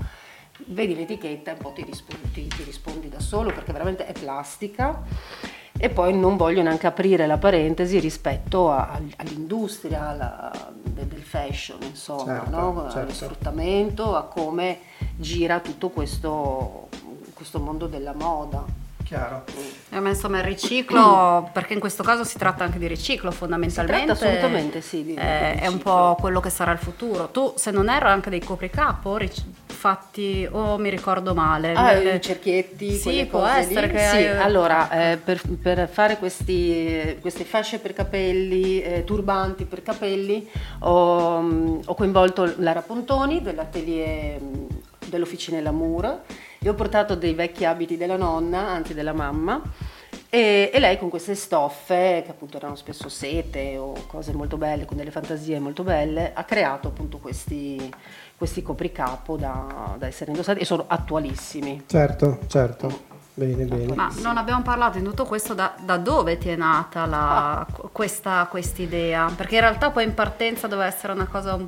Vedi 0.65 0.93
l'etichetta 0.95 1.51
e 1.51 1.53
un 1.53 1.59
po' 1.59 1.71
ti 1.71 1.83
rispondi, 1.86 2.31
ti- 2.33 2.63
rispondi 2.65 3.07
da 3.07 3.19
solo 3.21 3.51
perché 3.53 3.71
veramente 3.71 4.05
è 4.05 4.12
plastica. 4.12 5.03
E 5.81 5.89
poi 5.89 6.13
non 6.17 6.36
voglio 6.36 6.62
neanche 6.62 6.88
aprire 6.88 7.25
la 7.25 7.38
parentesi 7.38 7.98
rispetto 8.00 8.69
a- 8.69 9.00
all'industria 9.15 10.09
alla- 10.09 10.51
de- 10.83 11.07
del 11.07 11.21
fashion, 11.21 11.81
insomma, 11.83 12.39
Certo, 12.41 12.50
no? 12.50 12.81
allo 12.81 12.89
certo. 12.91 13.13
sfruttamento, 13.13 14.15
a 14.17 14.24
come 14.25 14.79
gira 15.15 15.62
tutto 15.62 15.88
questo, 15.89 16.89
questo 17.33 17.59
mondo 17.59 17.88
della 17.88 18.13
moda. 18.13 18.88
Chiaro. 19.09 19.43
Io 19.91 20.01
ma 20.01 20.09
insomma 20.09 20.37
il 20.37 20.43
riciclo, 20.43 21.49
perché 21.51 21.73
in 21.73 21.79
questo 21.79 22.03
caso 22.03 22.23
si 22.23 22.37
tratta 22.37 22.63
anche 22.63 22.77
di 22.77 22.85
riciclo 22.85 23.31
fondamentalmente. 23.31 24.11
assolutamente, 24.11 24.81
sì, 24.81 25.03
di- 25.03 25.15
eh, 25.15 25.53
di 25.55 25.61
è 25.63 25.65
un 25.65 25.79
po' 25.79 26.15
quello 26.19 26.39
che 26.39 26.51
sarà 26.51 26.71
il 26.73 26.77
futuro. 26.77 27.29
Tu, 27.29 27.53
se 27.55 27.71
non 27.71 27.89
erro, 27.89 28.07
anche 28.09 28.29
dei 28.29 28.39
copricapo 28.39 29.17
ric- 29.17 29.41
fatti, 29.65 30.47
o 30.51 30.77
mi 30.77 30.89
ricordo 30.91 31.33
male. 31.33 31.73
Ah, 31.73 31.93
Eh, 31.93 32.15
i 32.17 32.21
cerchietti, 32.21 32.93
Sì, 32.93 33.25
può 33.25 33.39
cose 33.39 33.57
essere 33.57 33.87
lì. 33.87 33.93
che 33.93 33.99
Sì, 33.99 34.15
hai- 34.17 34.37
allora, 34.37 34.91
eh, 34.91 35.17
per, 35.17 35.41
per 35.59 35.89
fare 35.89 36.17
questi, 36.19 37.17
queste 37.19 37.45
fasce 37.45 37.79
per 37.79 37.93
capelli, 37.93 38.79
eh, 38.79 39.03
turbanti 39.05 39.65
per 39.65 39.81
capelli, 39.81 40.47
ho, 40.81 41.41
mm, 41.41 41.79
ho 41.85 41.95
coinvolto 41.95 42.53
Lara 42.57 42.81
Pontoni 42.83 43.41
dell'atelier 43.41 44.39
mm, 44.39 44.65
dell'Officina 45.07 45.59
Lamour 45.61 46.19
e 46.61 46.69
ho 46.69 46.73
portato 46.73 47.15
dei 47.15 47.33
vecchi 47.33 47.65
abiti 47.65 47.97
della 47.97 48.17
nonna, 48.17 48.67
anzi 48.67 48.93
della 48.93 49.13
mamma, 49.13 49.61
e, 50.29 50.69
e 50.71 50.79
lei 50.79 50.97
con 50.99 51.09
queste 51.09 51.33
stoffe, 51.33 52.21
che 52.23 52.31
appunto 52.31 52.57
erano 52.57 52.75
spesso 52.75 53.09
sete 53.09 53.77
o 53.77 53.93
cose 54.07 54.33
molto 54.33 54.57
belle, 54.57 54.85
con 54.85 54.97
delle 54.97 55.11
fantasie 55.11 55.59
molto 55.59 55.83
belle, 55.83 56.31
ha 56.33 56.43
creato 56.43 56.89
appunto 56.89 57.17
questi, 57.17 57.91
questi 58.37 58.61
copricapo 58.61 59.37
da, 59.37 59.95
da 59.97 60.05
essere 60.05 60.31
indossati 60.31 60.59
e 60.59 60.65
sono 60.65 60.85
attualissimi. 60.87 61.83
Certo, 61.87 62.39
certo. 62.47 63.07
Bene, 63.33 63.63
bene. 63.63 63.95
Ma 63.95 64.11
non 64.21 64.35
abbiamo 64.35 64.61
parlato 64.61 64.97
in 64.97 65.03
tutto 65.05 65.23
questo 65.25 65.53
da, 65.53 65.73
da 65.79 65.97
dove 65.97 66.37
ti 66.37 66.49
è 66.49 66.57
nata 66.57 67.05
la- 67.05 67.65
questa 67.93 68.45
quest'idea? 68.49 69.31
Perché 69.33 69.55
in 69.55 69.61
realtà 69.61 69.91
poi 69.91 70.03
in 70.03 70.13
partenza 70.13 70.67
doveva 70.67 70.87
essere 70.89 71.13
una 71.13 71.25
cosa 71.25 71.53
un 71.53 71.67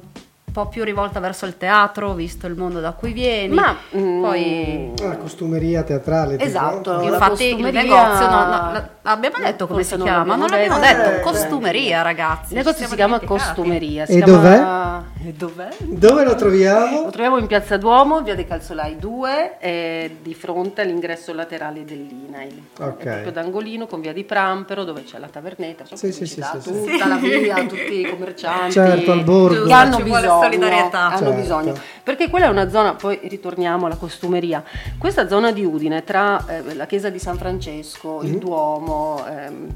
po' 0.52 0.68
più 0.68 0.84
rivolta 0.84 1.20
verso 1.20 1.46
il 1.46 1.58
teatro, 1.58 2.14
visto 2.14 2.48
il 2.48 2.56
mondo 2.56 2.80
da 2.80 2.92
cui 2.92 3.12
vieni. 3.14 3.54
Ma 3.54 3.76
mm, 3.96 4.22
poi 4.22 4.92
Ah, 5.04 5.16
costumeria 5.18 5.84
teatrale. 5.84 6.36
tipo? 6.38 6.44
Esatto. 6.48 6.98
La 6.98 7.04
Infatti 7.04 7.44
il 7.46 7.50
costumeria- 7.54 7.82
negozio, 7.82 8.30
no, 8.30 8.40
no, 8.46 8.72
la- 8.72 8.90
abbiamo 9.04 9.38
detto 9.40 9.68
come 9.68 9.84
Forse 9.84 9.98
si 9.98 10.02
chiama, 10.04 10.36
non 10.36 10.48
l'abbiamo 10.50 10.80
detto. 10.80 10.98
detto, 11.02 11.16
Eh, 11.18 11.20
costumeria 11.22 12.02
ragazzi. 12.02 12.52
Il 12.54 12.58
negozio 12.58 12.88
si 12.88 12.96
chiama. 12.96 13.20
Costumeria. 13.20 14.06
Si 14.06 14.18
E 14.18 14.24
chiama... 14.24 15.04
E 15.24 15.34
dov'è? 15.34 15.70
Dove 15.80 16.24
lo 16.24 16.34
troviamo? 16.36 17.04
Lo 17.04 17.10
troviamo 17.12 17.38
in 17.38 17.46
Piazza 17.46 17.78
Duomo, 17.78 18.22
via 18.22 18.34
dei 18.34 18.46
Calzolai 18.48 18.98
2, 18.98 19.58
e 19.60 20.18
di 20.22 20.34
fronte 20.34 20.82
all'ingresso 20.82 21.32
laterale 21.34 21.86
dell'INAIL. 21.86 22.62
Ok. 22.80 22.98
È 23.00 23.04
proprio 23.04 23.32
d'angolino 23.32 23.86
con 23.86 24.02
via 24.02 24.14
di 24.14 24.24
Prampero, 24.24 24.84
dove 24.84 25.04
c'è 25.04 25.20
la 25.20 25.28
tavernetta, 25.28 25.84
c'è 25.84 25.96
Sì, 25.96 26.12
sì, 26.12 26.26
sì, 26.26 26.42
sì, 26.42 26.62
sì. 26.62 26.72
tutta 26.72 27.08
la 27.08 27.16
via, 27.18 27.56
tutti 27.66 28.00
i 28.00 28.10
commercianti. 28.10 28.72
Certo, 28.72 29.12
al 29.12 29.24
borgo. 29.24 29.66
Che 29.66 29.74
hanno 29.74 29.98
bisogno, 29.98 30.40
solidarietà. 30.44 31.00
hanno 31.08 31.18
Certo. 31.18 31.34
bisogno. 31.34 31.74
Perché 32.04 32.30
quella 32.30 32.46
è 32.48 32.50
una 32.50 32.70
zona, 32.70 32.94
poi 32.96 33.20
ritorniamo 33.24 33.86
alla 33.86 33.96
costumeria. 33.96 34.64
Questa 34.98 35.28
zona 35.28 35.52
di 35.52 35.64
Udine, 35.64 36.04
tra 36.04 36.44
eh, 36.48 36.74
la 36.76 36.86
chiesa 36.86 37.10
di 37.10 37.20
San 37.20 37.38
Francesco, 37.38 38.20
Mm. 38.22 38.26
il 38.26 38.38
Duomo, 38.38 39.24
ehm, 39.28 39.68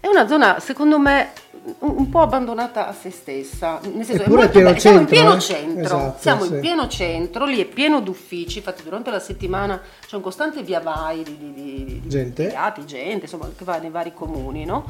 è 0.00 0.06
una 0.08 0.26
zona, 0.26 0.58
secondo 0.60 0.98
me, 0.98 1.30
un, 1.78 2.08
po' 2.08 2.20
abbandonata 2.22 2.88
a 2.88 2.92
se 2.92 3.10
stessa. 3.10 3.78
Nel 3.84 4.04
senso, 4.04 4.22
Eppure 4.22 4.40
è 4.40 4.44
molto 4.44 4.58
bella. 4.58 4.78
Siamo 4.78 4.98
in 4.98 5.06
centro, 5.06 5.14
pieno 5.16 5.34
eh? 5.36 5.40
centro, 5.40 5.96
Esatto, 5.98 6.16
siamo 6.18 6.42
sì. 6.42 6.52
in 6.54 6.60
pieno 6.60 6.88
centro, 6.88 7.44
lì 7.44 7.60
è 7.60 7.64
pieno 7.66 8.00
d'uffici, 8.00 8.58
infatti 8.58 8.82
durante 8.82 9.10
la 9.12 9.20
settimana 9.20 9.80
c'è 10.04 10.16
un 10.16 10.22
costante 10.22 10.62
via 10.64 10.80
vai 10.80 11.22
di, 11.22 11.36
di, 11.38 11.52
di- 11.54 12.00
di- 12.00 12.08
Gente. 12.08 12.42
di 12.42 12.48
teatri, 12.50 12.84
gente, 12.84 13.24
insomma, 13.26 13.48
che 13.56 13.64
va 13.64 13.76
nei 13.78 13.90
vari 13.90 14.12
comuni, 14.12 14.64
no? 14.64 14.86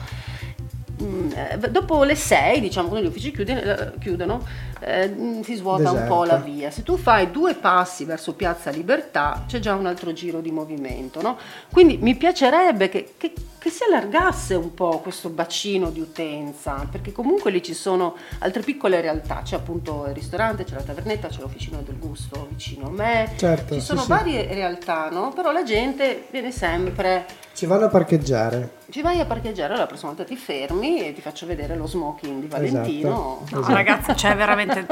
Mm, 1.02 1.30
eh, 1.34 1.70
dopo 1.70 2.04
le 2.04 2.14
6, 2.14 2.60
diciamo, 2.60 2.88
quando 2.88 3.06
gli 3.06 3.10
uffici 3.10 3.32
chiudono, 3.32 3.60
eh, 3.60 3.92
chiudono, 3.98 4.46
eh, 4.80 5.08
mm, 5.08 5.40
si 5.40 5.54
svuota 5.56 5.90
un 5.90 6.04
po' 6.06 6.24
la 6.24 6.36
Deserta. 6.36 6.44
via. 6.50 6.70
Se 6.70 6.82
tu 6.82 6.96
fai 6.96 7.30
due 7.30 7.54
passi 7.54 8.04
verso 8.04 8.34
Piazza 8.34 8.70
Libertà, 8.70 9.44
c'è 9.48 9.58
già 9.58 9.74
un 9.74 9.86
altro 9.86 10.12
giro 10.12 10.40
di 10.40 10.50
movimento, 10.50 11.20
no? 11.22 11.36
Quindi 11.72 11.98
mi 12.00 12.14
piacerebbe 12.14 12.88
che, 12.88 13.14
che- 13.16 13.32
che 13.58 13.70
si 13.70 13.84
allargasse 13.84 14.54
un 14.56 14.74
po' 14.74 14.98
questo 14.98 15.28
bacino 15.28 15.90
di 15.90 16.00
utenza, 16.00 16.86
perché 16.90 17.12
comunque 17.12 17.50
lì 17.52 17.62
ci 17.62 17.74
sono 17.74 18.16
altre 18.40 18.60
piccole 18.62 19.00
realtà, 19.00 19.42
c'è 19.44 19.54
appunto 19.54 20.04
il 20.08 20.14
ristorante, 20.14 20.64
c'è 20.64 20.74
la 20.74 20.82
tavernetta, 20.82 21.28
c'è 21.28 21.40
l'officina 21.40 21.78
del 21.84 21.96
gusto 21.98 22.48
vicino 22.50 22.88
a 22.88 22.90
me, 22.90 23.30
Certo, 23.36 23.74
ci 23.74 23.80
sì, 23.80 23.86
sono 23.86 24.00
sì. 24.00 24.08
varie 24.08 24.52
realtà, 24.52 25.08
no? 25.10 25.32
Però 25.32 25.52
la 25.52 25.62
gente 25.62 26.24
viene 26.32 26.50
sempre 26.50 27.24
Ci 27.54 27.66
vanno 27.66 27.84
a 27.84 27.88
parcheggiare. 27.88 28.80
Ci 28.92 29.00
vai 29.00 29.18
a 29.20 29.24
parcheggiare, 29.24 29.74
la 29.74 29.86
prossima 29.86 30.10
volta 30.12 30.24
ti 30.24 30.36
fermi 30.36 31.06
e 31.06 31.14
ti 31.14 31.22
faccio 31.22 31.46
vedere 31.46 31.74
lo 31.76 31.86
smoking 31.86 32.40
di 32.42 32.46
Valentino. 32.46 33.40
Esatto. 33.42 33.54
No, 33.54 33.60
Esatto. 33.60 33.74
ragazzi, 33.74 34.16
cioè 34.16 34.36
veramente. 34.36 34.86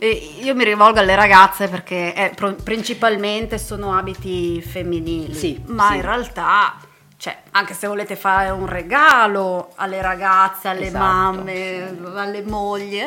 Io 0.42 0.54
mi 0.54 0.64
rivolgo 0.64 0.98
alle 1.00 1.14
ragazze 1.14 1.68
perché 1.68 2.14
eh, 2.14 2.34
principalmente 2.62 3.56
sono 3.58 3.96
abiti 3.96 4.60
femminili, 4.62 5.34
Sì, 5.34 5.62
ma 5.66 5.88
sì. 5.90 5.96
in 5.96 6.02
realtà, 6.02 6.74
cioè, 7.16 7.36
anche 7.52 7.74
se 7.74 7.86
volete 7.86 8.14
fare 8.16 8.50
un 8.50 8.66
regalo 8.66 9.72
alle 9.76 10.00
ragazze, 10.02 10.68
alle 10.68 10.86
Esatto, 10.86 11.04
mamme, 11.04 11.98
alle 12.14 12.42
mogli, 12.42 13.02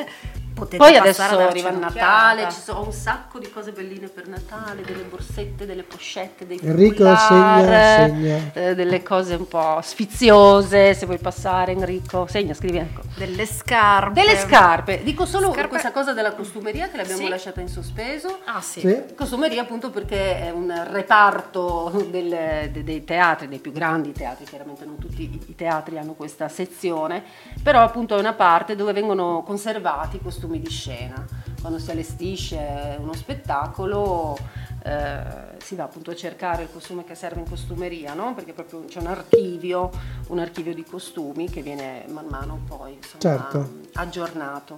potete 0.54 0.78
Poi 0.78 0.94
passare 0.98 1.34
adesso 1.36 1.50
arriva 1.50 1.70
il. 1.70 1.78
Natale, 1.78 2.52
ci 2.52 2.60
sono 2.62 2.84
un 2.86 2.92
sacco 2.92 3.40
di 3.40 3.50
cose 3.50 3.72
belline 3.72 4.08
per 4.08 4.28
Natale, 4.28 4.82
delle 4.84 5.04
borsette, 5.04 5.66
delle 5.66 5.84
pochette, 5.84 6.46
dei 6.48 6.60
Enrico, 6.64 7.04
foulard, 7.04 7.66
segna, 7.66 7.96
segna. 7.96 8.52
eh, 8.54 8.76
delle 8.76 9.04
cose 9.04 9.36
un 9.36 9.48
po' 9.48 9.80
sfiziose, 9.82 10.94
se 10.94 11.06
vuoi 11.06 11.18
passare 11.18 11.72
Enrico, 11.74 12.28
segna, 12.28 12.54
scrivi 12.54 12.78
ecco. 12.78 13.02
delle 13.18 13.46
scarpe. 13.46 14.14
Delle 14.22 14.38
scarpe, 14.38 15.04
dico 15.04 15.26
solo 15.26 15.52
Scarpe- 15.52 15.70
questa 15.70 15.92
cosa 15.92 16.14
della 16.14 16.34
costumeria 16.34 16.90
che 16.90 16.98
l'abbiamo 16.98 17.24
Sì. 17.24 17.28
lasciata 17.30 17.62
in 17.62 17.68
sospeso. 17.68 18.40
Ah 18.46 18.62
sì. 18.62 18.80
Sì? 18.82 19.04
Costumeria 19.16 19.62
appunto 19.62 19.90
perché 19.90 20.42
è 20.42 20.52
un 20.52 20.72
reparto 20.92 22.06
del- 22.10 22.70
de- 22.72 22.84
dei 22.84 23.04
teatri, 23.04 23.48
dei 23.48 23.60
più 23.60 23.72
grandi 23.72 24.12
teatri, 24.12 24.46
chiaramente 24.46 24.86
non 24.86 24.98
tutti 24.98 25.22
i- 25.24 25.56
teatri 25.56 25.98
hanno 25.98 26.14
questa 26.14 26.48
sezione, 26.50 27.24
però 27.62 27.82
appunto 27.82 28.16
è 28.16 28.20
una 28.20 28.34
parte 28.34 28.76
dove 28.76 28.94
vengono 28.94 29.44
conservati 29.46 30.18
i 30.18 30.20
costumi 30.44 30.60
di 30.60 30.70
scena. 30.70 31.26
Quando 31.62 31.80
si 31.80 31.90
allestisce 31.92 32.98
uno 33.00 33.14
spettacolo 33.14 34.38
eh, 34.84 35.24
si 35.60 35.76
va 35.76 35.84
appunto 35.84 36.12
a 36.12 36.16
cercare 36.16 36.64
il 36.64 36.70
costume 36.72 37.06
che 37.06 37.16
serve 37.16 37.40
in 37.40 37.48
costumeria, 37.48 38.14
no? 38.14 38.34
perché 38.34 38.52
proprio 38.52 38.84
c'è 38.86 39.00
un 39.00 39.08
archivio, 39.08 39.90
un 40.28 40.40
archivio 40.40 40.74
di 40.74 40.84
costumi 40.84 41.50
che 41.50 41.62
viene 41.62 42.04
man 42.10 42.26
mano 42.30 42.60
poi 42.68 42.94
insomma, 42.96 43.20
Certo. 43.20 43.80
aggiornato. 43.94 44.78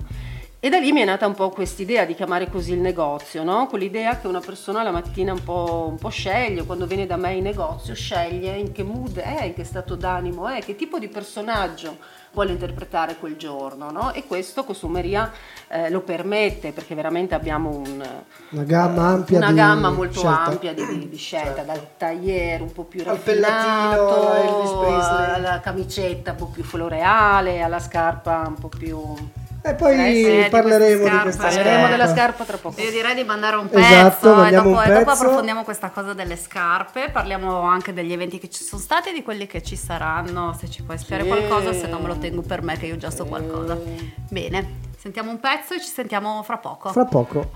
E 0.59 0.69
da 0.69 0.79
lì 0.79 0.91
mi 0.91 1.01
è 1.01 1.05
nata 1.05 1.27
un 1.27 1.35
po' 1.35 1.49
quest'idea 1.49 2.05
di 2.05 2.15
chiamare 2.15 2.49
così 2.49 2.71
il 2.73 2.79
negozio, 2.79 3.43
no? 3.43 3.67
quell'idea 3.67 4.17
che 4.17 4.25
una 4.25 4.39
persona 4.39 4.81
la 4.81 4.89
mattina 4.89 5.31
un 5.31 5.43
po', 5.43 5.85
un 5.91 5.97
po' 5.97 6.09
sceglie, 6.09 6.63
quando 6.63 6.87
viene 6.87 7.05
da 7.05 7.17
me 7.17 7.33
in 7.33 7.43
negozio, 7.43 7.93
sceglie 7.93 8.55
in 8.55 8.71
che 8.71 8.81
mood 8.81 9.19
è, 9.19 9.43
in 9.43 9.53
che 9.53 9.63
stato 9.63 9.93
d'animo 9.95 10.47
è, 10.47 10.61
che 10.63 10.75
tipo 10.75 10.97
di 10.97 11.07
personaggio 11.07 11.97
vuole 12.31 12.51
interpretare 12.51 13.17
quel 13.17 13.35
giorno. 13.35 13.91
no? 13.91 14.11
E 14.13 14.25
questo 14.25 14.63
Costumeria 14.63 15.31
eh, 15.67 15.91
lo 15.91 16.01
permette 16.01 16.71
perché 16.71 16.95
veramente 16.95 17.35
abbiamo 17.35 17.69
un, 17.69 18.03
Una 18.49 18.63
gamma 18.63 19.07
ampia 19.09 19.37
una 19.37 19.49
di 19.49 19.53
gamma 19.53 19.91
molto 19.91 20.19
scelta. 20.21 20.43
ampia 20.45 20.73
di, 20.73 21.09
di- 21.09 21.15
scelta, 21.17 21.57
Certo. 21.57 21.71
dal 21.73 21.87
tagliere 21.95 22.63
un 22.63 22.71
po' 22.71 22.85
più 22.85 23.03
raffinato, 23.03 24.31
alla 24.31 25.59
camicetta 25.59 26.31
un 26.31 26.37
po' 26.37 26.47
più 26.47 26.63
floreale, 26.63 27.61
alla 27.61 27.79
scarpa 27.79 28.45
un 28.47 28.55
po' 28.55 28.69
più... 28.69 29.43
E 29.67 29.73
poi 29.73 29.99
Eh 29.99 30.13
sì, 30.13 30.43
di 30.43 30.49
parleremo 30.49 30.99
queste 31.01 31.09
di 31.15 31.21
questa. 31.23 31.41
Parleremo 31.43 31.75
scarpa. 31.75 31.89
della 31.89 32.07
scarpa 32.07 32.43
tra 32.43 32.57
poco. 32.57 32.79
Io 32.81 32.91
direi 32.91 33.15
di 33.15 33.23
mandare 33.23 33.55
un 33.55 33.67
Esatto, 33.71 34.19
pezzo 34.19 34.31
e 34.31 34.35
mandiamo 34.35 34.69
dopo, 34.69 34.77
un 34.79 34.83
e 34.85 34.87
dopo 34.93 35.05
pezzo. 35.05 35.11
approfondiamo 35.23 35.63
questa 35.63 35.89
cosa 35.89 36.13
delle 36.13 36.35
scarpe, 36.35 37.09
parliamo 37.11 37.61
anche 37.61 37.91
degli 37.91 38.13
eventi 38.13 38.37
che 38.37 38.47
ci 38.51 38.63
sono 38.63 38.79
stati 38.79 39.09
e 39.09 39.13
di 39.13 39.23
quelli 39.23 39.47
che 39.47 39.63
ci 39.63 39.75
saranno, 39.75 40.55
se 40.59 40.69
ci 40.69 40.83
puoi 40.83 40.99
spiegare 40.99 41.27
Sì. 41.27 41.35
qualcosa, 41.35 41.73
se 41.73 41.87
no 41.87 41.97
me 41.97 42.07
lo 42.07 42.17
tengo 42.19 42.41
per 42.43 42.61
me 42.61 42.77
che 42.77 42.85
io 42.85 42.97
già 42.97 43.09
so 43.09 43.25
qualcosa. 43.25 43.75
Bene, 44.29 44.81
sentiamo 44.99 45.31
un 45.31 45.39
pezzo 45.39 45.73
e 45.73 45.81
ci 45.81 45.89
sentiamo 45.89 46.43
fra 46.43 46.57
poco. 46.57 46.91
Fra 46.91 47.05
poco. 47.05 47.49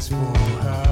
It's 0.00 0.10
more 0.10 0.34
high. 0.62 0.89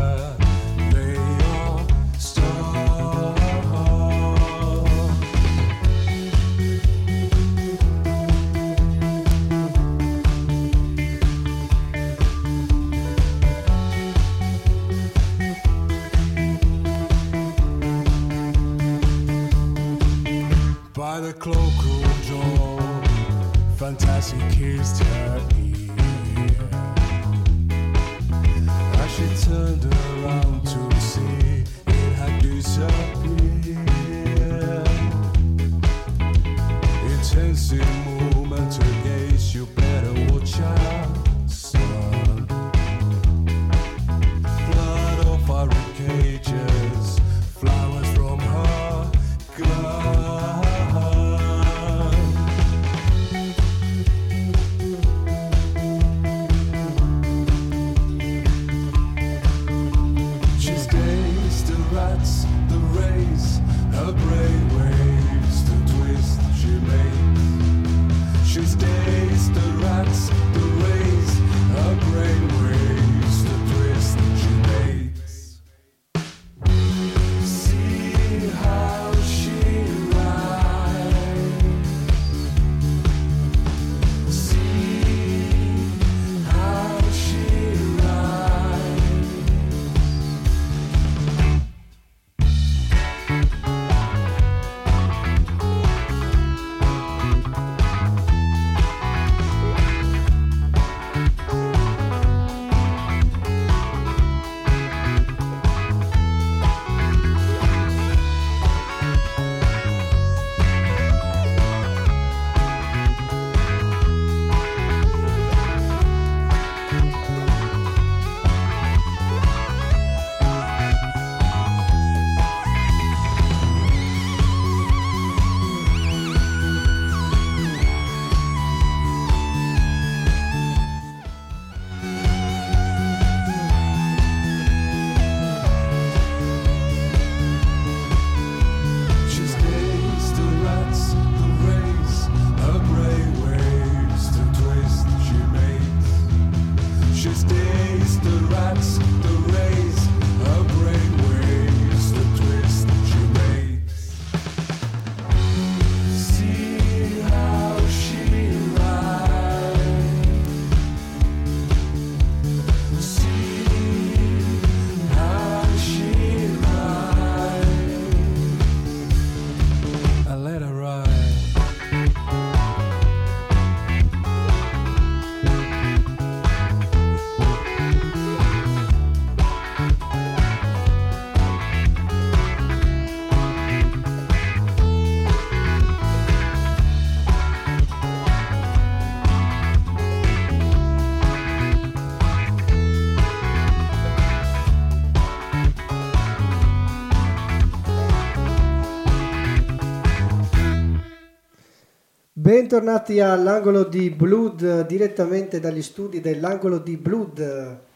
Bentornati 202.69 203.19
all'angolo 203.19 203.83
di 203.83 204.11
Blood, 204.11 204.87
direttamente 204.87 205.59
dagli 205.59 205.81
studi 205.81 206.21
dell'angolo 206.21 206.77
di 206.77 206.99
Blood. 206.99 207.88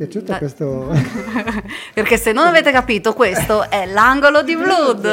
Piaciuto 0.00 0.30
Dai. 0.30 0.38
questo? 0.38 0.90
Perché 1.92 2.16
se 2.16 2.32
non 2.32 2.46
avete 2.46 2.72
capito, 2.72 3.12
questo 3.12 3.68
è 3.68 3.84
l'angolo 3.84 4.40
di 4.42 4.56
Blood. 4.56 5.04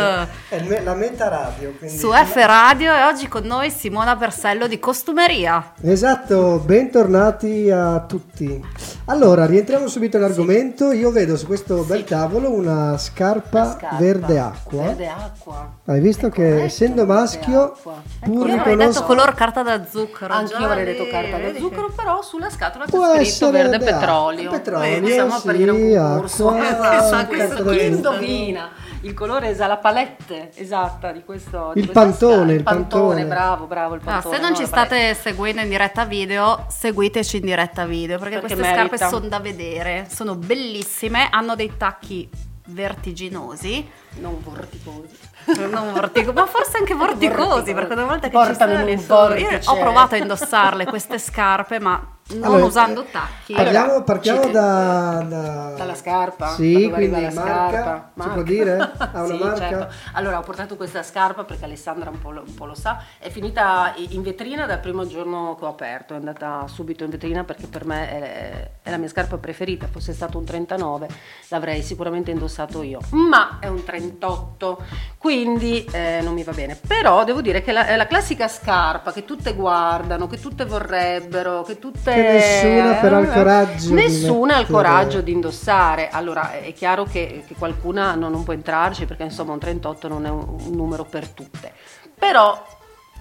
È 0.48 0.82
la 0.82 0.94
meta 0.94 1.28
radio. 1.28 1.74
quindi- 1.78 1.98
Su 1.98 2.10
F 2.14 2.36
Radio 2.36 2.94
e 2.94 3.04
oggi 3.04 3.28
con 3.28 3.44
noi 3.44 3.70
Simona 3.70 4.16
Persello 4.16 4.66
di 4.66 4.80
Costumeria. 4.80 5.74
Esatto, 5.82 6.60
bentornati 6.64 7.70
a 7.70 8.00
tutti. 8.08 8.64
Allora, 9.10 9.46
rientriamo 9.46 9.88
subito 9.90 10.18
nell'argomento. 10.18 10.94
Io 10.94 11.12
vedo 11.12 11.36
su 11.36 11.48
questo 11.48 11.84
bel 11.84 12.06
tavolo 12.06 12.50
una 12.52 12.98
scarpa, 12.98 13.72
Scarpa. 13.78 13.98
verde 13.98 14.40
acqua. 14.40 14.84
Verde 14.84 15.08
acqua. 15.10 15.70
Hai 15.86 16.00
visto 16.00 16.28
È 16.28 16.32
che 16.32 16.44
corretto, 16.44 16.64
essendo 16.64 17.06
verde 17.06 17.14
maschio, 17.22 17.62
acqua. 17.74 18.02
pur 18.22 18.34
Io 18.34 18.42
avrei 18.42 18.58
riconosco- 18.76 18.92
detto 19.02 19.04
color 19.06 19.34
carta 19.34 19.64
da 19.64 19.86
zucchero. 19.86 20.34
Anch'io 20.34 20.58
avrei 20.66 20.86
detto 20.86 21.08
carta 21.10 21.38
da 21.38 21.54
zucchero, 21.60 21.92
però 21.94 22.22
sulla 22.22 22.50
scatola 22.50 22.86
c'è 22.86 22.92
Può 22.92 23.14
scritto 23.16 23.52
verde 23.52 23.78
verde 23.78 23.92
petrolio. 23.92 24.52
acqua, 24.52 24.58
petrolio, 24.80 24.98
Eh, 24.98 25.02
possiamo 25.02 25.38
sì, 25.40 25.48
aprire 25.50 25.72
un 25.72 25.96
concorso. 25.96 26.50
acqua, 26.50 26.98
Esatto, 27.06 27.28
questo 27.28 27.64
chi 27.66 27.86
indovina 27.86 28.70
il 29.02 29.14
colore 29.14 29.50
esatto, 29.50 29.70
la 29.70 29.78
palette 29.78 30.50
esatta 30.56 31.12
di 31.12 31.24
questo 31.24 31.72
di 31.76 31.82
Il 31.82 31.92
pantone, 31.92 32.54
il 32.54 32.64
pantone. 32.64 33.26
bravo, 33.26 33.66
bravo 33.66 33.94
il 33.94 34.02
pantone. 34.02 34.36
se 34.36 34.42
non 34.42 34.50
no, 34.52 34.56
ci 34.56 34.64
la 34.64 34.68
palette. 34.70 34.96
state 34.96 35.14
seguendo 35.14 35.62
in 35.62 35.70
diretta 35.70 36.04
video, 36.06 36.66
seguiteci 36.68 37.38
in 37.38 37.44
diretta 37.46 37.86
video 37.86 38.18
perché, 38.18 38.40
Perché 38.40 38.56
queste 38.56 38.74
merita. 38.76 38.96
scarpe 38.98 39.16
sono 39.16 39.28
da 39.30 39.40
vedere, 39.40 40.08
sono 40.10 40.36
bellissime, 40.36 41.28
hanno 41.30 41.56
dei 41.56 41.74
tacchi 41.78 42.28
vertiginosi, 42.70 43.88
non 44.20 44.38
vorticosi. 44.44 45.16
non 45.72 45.94
vortico- 45.94 46.34
ma 46.34 46.46
forse 46.46 46.78
anche 46.78 46.94
vorticosi, 46.94 47.38
Vorticosi. 47.38 47.74
perché 47.74 47.94
una 47.94 48.06
volta 48.06 48.28
che 48.28 48.34
Portano 48.34 48.86
ci 48.88 49.00
sono, 49.00 49.36
io 49.36 49.60
ho 49.64 49.78
provato 49.78 50.16
a 50.16 50.18
indossarle 50.18 50.86
queste 50.86 51.20
scarpe, 51.20 51.80
ma 51.80 52.17
non 52.30 52.44
Allora, 52.44 52.66
usando 52.66 53.06
tacchi. 53.10 53.54
Parliamo, 53.54 54.04
partiamo 54.04 54.44
ci- 54.46 54.52
da, 54.52 55.26
da- 55.28 55.74
Dalla 55.78 55.96
scarpa? 55.96 56.48
Sì, 56.50 56.74
Da 56.74 56.80
dove 56.80 56.94
quindi 56.96 57.16
arriva 57.16 57.30
la 57.30 57.42
marca, 57.42 57.82
scarpa? 57.82 58.12
si 58.24 58.30
può 58.30 58.42
dire? 58.44 58.78
Ha 59.00 59.24
una 59.24 59.34
Sì, 59.34 59.38
marca? 59.44 59.58
certo. 59.58 59.94
Allora, 60.14 60.38
ho 60.40 60.42
portato 60.42 60.76
questa 60.76 61.04
scarpa 61.04 61.44
perché 61.46 61.64
Alessandra 61.64 62.10
un 62.10 62.20
po, 62.20 62.32
lo, 62.32 62.44
un 62.46 62.54
po' 62.54 62.66
lo 62.66 62.74
sa. 62.76 63.02
È 63.18 63.30
finita 63.30 63.94
in 63.96 64.22
vetrina 64.24 64.66
dal 64.66 64.80
primo 64.80 65.08
giorno 65.08 65.56
che 65.58 65.64
ho 65.66 65.70
aperto. 65.70 66.14
È 66.14 66.18
andata 66.18 66.66
subito 66.68 67.04
in 67.06 67.10
vetrina 67.12 67.44
perché 67.46 67.68
per 67.68 67.86
me 67.86 68.10
è, 68.10 68.70
è 68.84 68.90
la 68.90 68.98
mia 68.98 69.08
scarpa 69.08 69.38
preferita. 69.38 69.88
Fosse 69.90 70.12
stato 70.14 70.38
un 70.38 70.44
39, 70.44 71.08
l'avrei 71.48 71.82
sicuramente 71.82 72.32
indossato 72.32 72.82
io. 72.84 73.00
Ma 73.12 73.58
è 73.62 73.68
un 73.68 73.84
38, 73.84 74.84
quindi 75.18 75.86
eh, 75.92 76.20
non 76.22 76.34
mi 76.34 76.44
va 76.44 76.52
bene. 76.52 76.78
Però 76.86 77.24
devo 77.24 77.42
dire 77.42 77.62
che 77.62 77.72
la- 77.72 77.86
è 77.86 77.96
la 77.96 78.08
classica 78.08 78.48
scarpa 78.50 79.14
che 79.14 79.24
tutte 79.24 79.54
guardano, 79.54 80.28
che 80.28 80.40
tutte 80.40 80.66
vorrebbero, 80.66 81.62
che 81.64 81.80
tutte. 81.80 82.16
Che 82.18 82.24
nessuna 82.24 82.94
però 82.96 83.18
ha 83.18 83.20
il 83.20 83.30
coraggio 83.30 83.88
di 83.88 83.94
Nessuna 83.94 84.56
ha 84.56 84.60
il 84.60 84.68
coraggio 84.68 85.22
di 85.22 85.32
indossare. 85.32 86.10
Allora 86.10 86.60
è 86.60 86.74
chiaro 86.74 87.04
che, 87.04 87.44
che 87.46 87.54
qualcuna 87.56 88.16
non, 88.16 88.32
non 88.32 88.44
può 88.44 88.54
entrarci 88.54 89.06
perché 89.06 89.24
insomma 89.24 89.54
un 89.54 89.60
38 89.60 90.08
non 90.08 90.26
è 90.26 90.30
un, 90.30 90.46
un 90.48 90.76
numero 90.76 91.04
per 91.04 91.30
tutte. 91.30 91.72
Però 92.18 92.66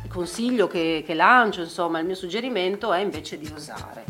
il 0.02 0.10
consiglio 0.10 0.66
che, 0.66 1.02
che 1.04 1.14
lancio, 1.14 1.60
insomma, 1.60 1.98
il 1.98 2.06
mio 2.06 2.14
suggerimento 2.14 2.92
è 2.92 3.00
invece 3.00 3.38
di 3.38 3.50
osare, 3.54 4.04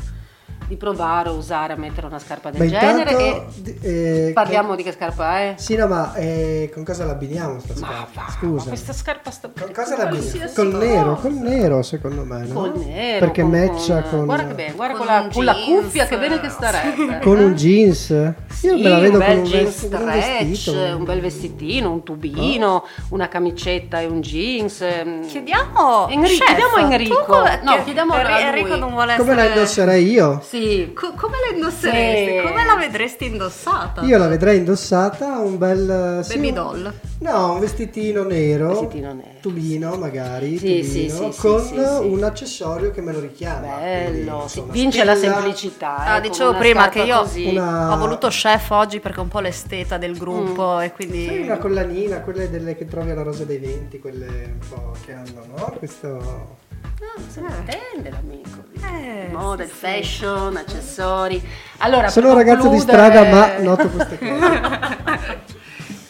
di 0.66 0.76
provare 0.76 1.28
a 1.28 1.32
usare 1.32 1.72
a 1.72 1.76
mettere 1.76 2.06
una 2.06 2.18
scarpa 2.18 2.50
del 2.50 2.60
Ma 2.70 2.78
genere. 2.78 3.10
intanto, 3.12 3.70
e 3.82 4.28
eh, 4.28 4.32
parliamo 4.32 4.74
di 4.74 4.82
che 4.82 4.92
scarpa 4.92 5.38
è? 5.40 5.54
Sì, 5.56 5.76
no, 5.76 5.86
ma 5.86 6.14
eh, 6.14 6.70
con 6.74 6.84
cosa 6.84 7.04
l'abbiniamo 7.04 7.60
sta 7.60 7.74
Ma 7.78 7.86
scarpa? 7.86 8.10
va, 8.14 8.22
ma 8.26 8.30
Scusa. 8.30 8.68
questa 8.68 8.92
scarpa 8.92 9.30
sta 9.30 9.50
Con 9.58 9.72
cosa 9.72 9.96
l'abbiniamo? 9.96 10.50
Col 10.54 10.74
nero, 10.74 11.14
col 11.16 11.32
nero 11.34 11.82
secondo 11.82 12.24
me, 12.24 12.44
no? 12.46 12.54
Col 12.54 12.72
nero. 12.78 13.26
Perché 13.26 13.42
con- 13.42 13.50
matcha 13.50 14.00
con- 14.02 14.10
con... 14.10 14.24
Guarda 14.24 14.46
che 14.48 14.54
bene, 14.54 14.72
guarda 14.74 14.96
con 14.96 15.06
con, 15.06 15.14
la, 15.14 15.20
un 15.20 15.30
con 15.32 15.44
la 15.44 15.54
cuffia 15.54 16.06
che 16.06 16.18
bene 16.18 16.40
che 16.40 16.48
starebbe. 16.48 17.18
Con 17.20 17.38
un 17.38 17.54
jeans? 17.54 18.08
Io 18.10 18.34
Sì, 18.76 18.82
me 18.82 18.88
la 18.88 18.98
vedo 18.98 19.18
un 19.18 19.24
bel 19.24 19.28
con 19.28 19.38
un, 19.38 19.44
jeans 19.44 19.82
un 19.82 19.88
stretch, 19.88 20.44
vestito. 20.48 20.96
un 20.96 21.04
bel 21.04 21.20
vestitino, 21.20 21.90
un 21.92 22.02
tubino, 22.02 22.84
una 23.10 23.28
camicetta 23.28 24.00
e 24.00 24.06
un 24.06 24.20
jeans. 24.20 24.80
ehm. 24.80 25.26
Chiediamo 25.26 26.08
Enrico, 26.08 26.44
chef, 26.44 26.46
chiediamo 26.46 26.74
a 26.76 26.80
Enrico. 26.92 27.24
come- 27.26 27.60
No, 27.62 27.74
che- 27.76 27.84
chiediamo 27.84 28.12
a. 28.14 28.40
Enrico 28.40 28.76
non 28.76 28.90
vuole 28.92 29.16
Come 29.16 29.34
la 29.34 29.44
indosserei 29.46 30.10
io? 30.10 30.40
Sì, 30.46 30.55
Co- 30.94 31.12
come 31.12 31.34
la 31.48 31.54
indosseresti? 31.54 32.36
Sì. 32.38 32.46
Come 32.46 32.64
la 32.64 32.76
vedresti 32.76 33.24
indossata? 33.26 34.02
Io 34.02 34.18
la 34.18 34.28
vedrei 34.28 34.58
indossata, 34.58 35.38
un 35.38 35.58
bel... 35.58 36.20
sì, 36.24 36.34
Baby 36.34 36.48
un- 36.48 36.54
doll. 36.54 36.92
No, 37.20 37.52
un 37.54 37.60
vestitino 37.60 38.22
nero. 38.24 38.68
Vestitino 38.68 39.12
nero. 39.12 39.34
Tubino 39.40 39.96
magari, 39.96 40.58
Sì, 40.58 40.80
tubino, 40.80 40.84
sì, 40.84 41.32
sì, 41.32 41.40
con 41.40 41.60
sì, 41.62 41.68
sì, 41.68 41.74
sì. 41.74 42.04
un 42.08 42.24
accessorio 42.24 42.90
che 42.90 43.00
me 43.00 43.12
lo 43.12 43.20
richiama. 43.20 43.76
bello. 43.76 44.04
quindi, 44.04 44.48
sì, 44.48 44.58
insomma, 44.58 44.72
Vince 44.72 45.04
la 45.04 45.14
stella, 45.14 45.34
semplicità. 45.34 45.96
Ah, 45.96 46.16
ecco, 46.16 46.28
dicevo 46.28 46.54
prima 46.54 46.88
che 46.88 47.02
io. 47.02 47.28
Una- 47.48 47.92
ho 47.92 47.96
voluto 47.96 48.28
chef 48.28 48.70
oggi 48.70 48.98
perché 49.00 49.18
è 49.18 49.22
un 49.22 49.28
po' 49.28 49.40
l'esteta 49.40 49.98
del 49.98 50.16
gruppo 50.18 50.80
e 50.80 50.92
quindi 50.92 51.26
Sai, 51.26 51.42
una 51.42 51.58
collanina, 51.58 52.20
quelle 52.20 52.50
delle 52.50 52.76
che 52.76 52.86
trovi 52.86 53.10
alla 53.10 53.22
Rosa 53.22 53.44
dei 53.44 53.58
Venti, 53.58 53.98
quelle 54.00 54.26
un 54.60 54.68
po' 54.68 54.92
che 55.04 55.12
hanno, 55.12 55.44
no? 55.54 55.74
Questo... 55.78 56.64
Ah, 56.84 57.20
se 57.28 57.40
ne 57.40 57.48
intende 57.48 58.10
l'amico. 58.10 58.64
di 58.72 58.80
Eh, 58.82 59.28
moda, 59.32 59.64
sì, 59.64 59.68
il 59.68 59.74
sì. 59.74 59.80
fashion, 59.84 60.56
accessori. 60.56 61.42
Allora, 61.78 62.08
Sono 62.08 62.28
un 62.30 62.34
ragazzo 62.34 62.68
di 62.68 62.78
strada, 62.78 63.24
ma 63.24 63.58
noto 63.58 63.88
queste 63.88 64.18
cose. 64.18 65.54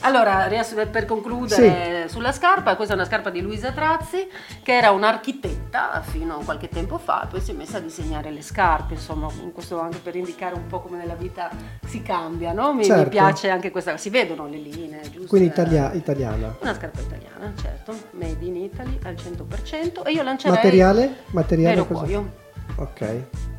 Allora, 0.06 0.48
per 0.88 1.04
concludere 1.04 2.08
sulla 2.08 2.30
scarpa, 2.30 2.76
questa 2.76 2.94
è 2.94 2.96
una 2.96 3.06
scarpa 3.06 3.30
di 3.30 3.40
Luisa 3.40 3.72
Trazzi, 3.72 4.28
che 4.62 4.76
era 4.76 4.92
un'architetta 4.92 6.00
fino 6.02 6.36
a 6.36 6.44
qualche 6.44 6.68
tempo 6.68 6.96
fa, 6.98 7.24
e 7.24 7.26
poi 7.26 7.40
si 7.40 7.50
è 7.50 7.54
messa 7.54 7.78
a 7.78 7.80
disegnare 7.80 8.30
le 8.30 8.40
scarpe, 8.40 8.94
insomma, 8.94 9.28
questo 9.52 9.80
anche 9.80 9.98
per 9.98 10.14
indicare 10.14 10.54
un 10.54 10.68
po' 10.68 10.78
come 10.80 10.96
nella 10.96 11.16
vita 11.16 11.50
si 11.84 12.02
cambia, 12.02 12.52
no? 12.52 12.70
Mi, 12.70 12.78
mi 12.78 12.84
Certo. 12.84 13.08
piace 13.08 13.50
anche 13.50 13.72
questa, 13.72 13.96
si 13.96 14.08
vedono 14.08 14.46
le 14.46 14.58
linee, 14.58 15.00
giusto? 15.10 15.26
Quindi 15.26 15.48
italia- 15.48 15.92
italiana. 15.92 16.56
Una 16.60 16.74
scarpa 16.74 17.00
italiana, 17.00 17.52
certo, 17.60 17.92
made 18.12 18.44
in 18.44 18.54
Italy 18.54 19.00
al 19.02 19.14
100%, 19.14 20.06
e 20.06 20.12
io 20.12 20.22
lancerei... 20.22 20.54
Materiale? 20.54 21.16
Materiale 21.30 21.84
cuoio. 21.84 22.32
Ok. 22.76 23.55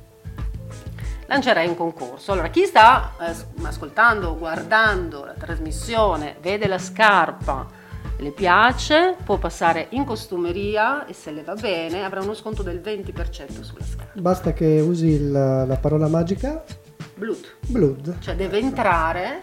Lancerei 1.27 1.67
un 1.67 1.75
concorso. 1.75 2.31
Allora, 2.31 2.49
chi 2.49 2.65
sta 2.65 3.13
eh, 3.19 3.33
ascoltando, 3.63 4.35
guardando 4.37 5.23
la 5.25 5.33
trasmissione, 5.33 6.35
vede 6.41 6.67
la 6.67 6.79
scarpa, 6.79 7.65
le 8.19 8.31
piace, 8.31 9.15
può 9.23 9.37
passare 9.37 9.87
in 9.91 10.03
costumeria 10.03 11.05
e 11.05 11.13
se 11.13 11.31
le 11.31 11.43
va 11.43 11.53
bene 11.53 12.03
avrà 12.03 12.21
uno 12.21 12.33
sconto 12.33 12.63
del 12.63 12.81
20% 12.83 13.61
sulla 13.61 13.83
scarpa. 13.83 14.19
Basta 14.19 14.53
che 14.53 14.79
usi 14.79 15.07
il- 15.09 15.31
la 15.31 15.77
parola 15.79 16.07
magica 16.07 16.63
Blood, 17.15 17.45
blood 17.67 18.19
cioè 18.19 18.35
deve 18.35 18.59
entrare. 18.59 19.39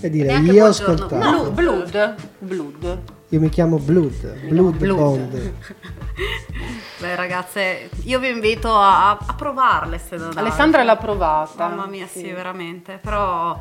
e 0.00 0.10
dire 0.10 0.26
Neanche 0.28 0.52
io 0.52 0.64
ho 0.64 0.68
ascoltato. 0.68 1.16
No, 1.16 1.50
blood, 1.50 2.14
blood. 2.38 2.98
Io 3.30 3.40
mi 3.40 3.48
chiamo 3.48 3.78
Blood, 3.78 4.46
Blood, 4.48 4.76
Blood. 4.76 4.96
Bond. 4.96 5.52
Beh 7.04 7.16
ragazze, 7.16 7.90
io 8.04 8.18
vi 8.18 8.30
invito 8.30 8.74
a, 8.74 9.10
a 9.10 9.34
provarle 9.36 9.98
se 9.98 10.16
non 10.16 10.32
Alessandra 10.34 10.82
l'ha 10.82 10.96
provata. 10.96 11.68
Mamma 11.68 11.84
mia, 11.84 12.06
sì, 12.06 12.30
veramente. 12.30 12.98
Però 12.98 13.54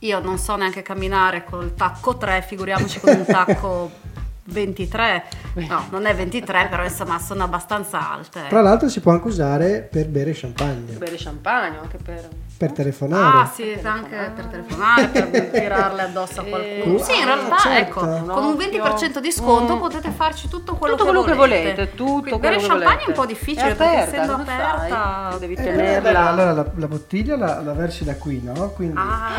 io 0.00 0.18
non 0.18 0.38
so 0.38 0.56
neanche 0.56 0.82
camminare 0.82 1.44
col 1.44 1.74
tacco 1.74 2.16
3, 2.16 2.42
figuriamoci 2.42 2.98
con 2.98 3.14
un 3.14 3.24
tacco 3.24 3.92
23. 4.46 5.24
No, 5.68 5.86
non 5.90 6.04
è 6.06 6.16
23, 6.16 6.66
però 6.68 6.82
insomma 6.82 7.20
sono 7.20 7.44
abbastanza 7.44 8.10
alte. 8.10 8.46
Tra 8.48 8.60
l'altro 8.60 8.88
si 8.88 8.98
può 8.98 9.12
anche 9.12 9.28
usare 9.28 9.88
per 9.88 10.08
bere 10.08 10.32
champagne, 10.34 10.94
Bere 10.94 11.14
champagne 11.16 11.78
anche 11.78 11.98
per... 11.98 12.28
per 12.56 12.72
telefonare. 12.72 13.38
Ah 13.40 13.50
sì, 13.52 13.76
anche 13.82 14.32
per 14.34 14.44
telefonare, 14.46 15.06
per 15.08 15.50
tirarle 15.50 16.02
addosso 16.02 16.40
a 16.40 16.44
qualcuno. 16.44 16.96
Eh, 16.96 17.02
sì, 17.02 17.16
in 17.16 17.22
ah, 17.22 17.34
realtà 17.34 17.56
certo. 17.56 18.00
ecco, 18.14 18.24
con 18.32 18.44
un 18.44 18.54
20% 18.54 19.18
di 19.18 19.32
sconto 19.32 19.76
Mm. 19.76 19.78
potete 19.80 20.10
farci 20.10 20.48
tutto 20.48 20.74
quello, 20.74 20.94
Tutto 20.94 21.06
quello 21.08 21.22
che 21.22 21.34
volete, 21.34 21.90
tutto 21.94 22.04
Quindi 22.04 22.20
quello 22.30 22.38
bere 22.38 22.56
che 22.56 22.66
champagne 22.66 22.84
volete. 22.86 23.04
è 23.04 23.08
un 23.08 23.14
po' 23.14 23.26
difficile 23.26 23.70
È 23.70 23.74
perché 23.74 23.94
aperta, 23.96 24.16
essendo 24.16 24.32
come 24.32 24.44
fai? 24.44 24.60
aperta 24.90 25.36
Devi 25.38 25.54
Eh, 25.54 25.62
tenerla. 25.62 26.10
beh, 26.10 26.16
allora 26.18 26.52
la, 26.52 26.66
la 26.74 26.86
bottiglia 26.86 27.36
la, 27.36 27.60
la 27.62 27.72
versi 27.72 28.04
da 28.04 28.14
qui, 28.16 28.40
no? 28.42 28.68
Quindi 28.70 28.96
Ah. 28.98 29.30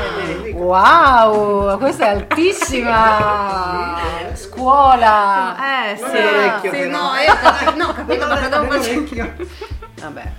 Wow, 0.53 1.77
questa 1.77 2.05
è 2.05 2.09
altissima 2.09 3.97
scuola. 4.33 5.55
Eh 5.91 5.95
sì, 5.97 6.01
Non 6.03 6.11
è 6.15 6.21
vecchio, 6.23 6.71
sì, 6.71 6.77
però. 6.79 6.97
no, 6.97 7.11
io 7.15 7.33
no, 7.85 7.93
capito 7.93 8.27
perché 8.27 8.49
dopo. 8.49 8.71
Vabbè, 10.03 10.31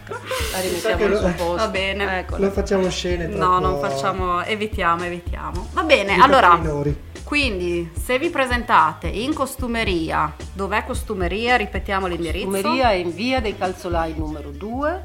la 0.53 0.61
rimettiamo 0.61 1.05
al 1.07 1.17
suo 1.17 1.29
posto. 1.37 1.55
Va 1.57 1.69
bene. 1.69 2.19
Eccola. 2.19 2.39
Non 2.39 2.53
facciamo 2.53 2.91
scene 2.91 3.29
troppo 3.29 3.45
No, 3.45 3.59
non 3.59 3.81
facciamo, 3.81 4.43
evitiamo, 4.43 5.05
evitiamo. 5.05 5.69
Va 5.73 5.83
bene, 5.85 6.17
allora, 6.21 6.57
minori. 6.57 6.95
quindi 7.25 7.91
se 7.99 8.19
vi 8.19 8.29
presentate 8.29 9.07
in 9.09 9.33
costumeria, 9.33 10.35
dov'è 10.53 10.85
costumeria? 10.85 11.57
Ripetiamo 11.57 12.07
l'indirizzo. 12.07 12.45
Fumeria 12.45 12.91
è 12.91 12.95
in 12.95 13.15
via 13.15 13.41
dei 13.41 13.57
Calzolai 13.57 14.15
numero 14.17 14.51
2, 14.51 15.05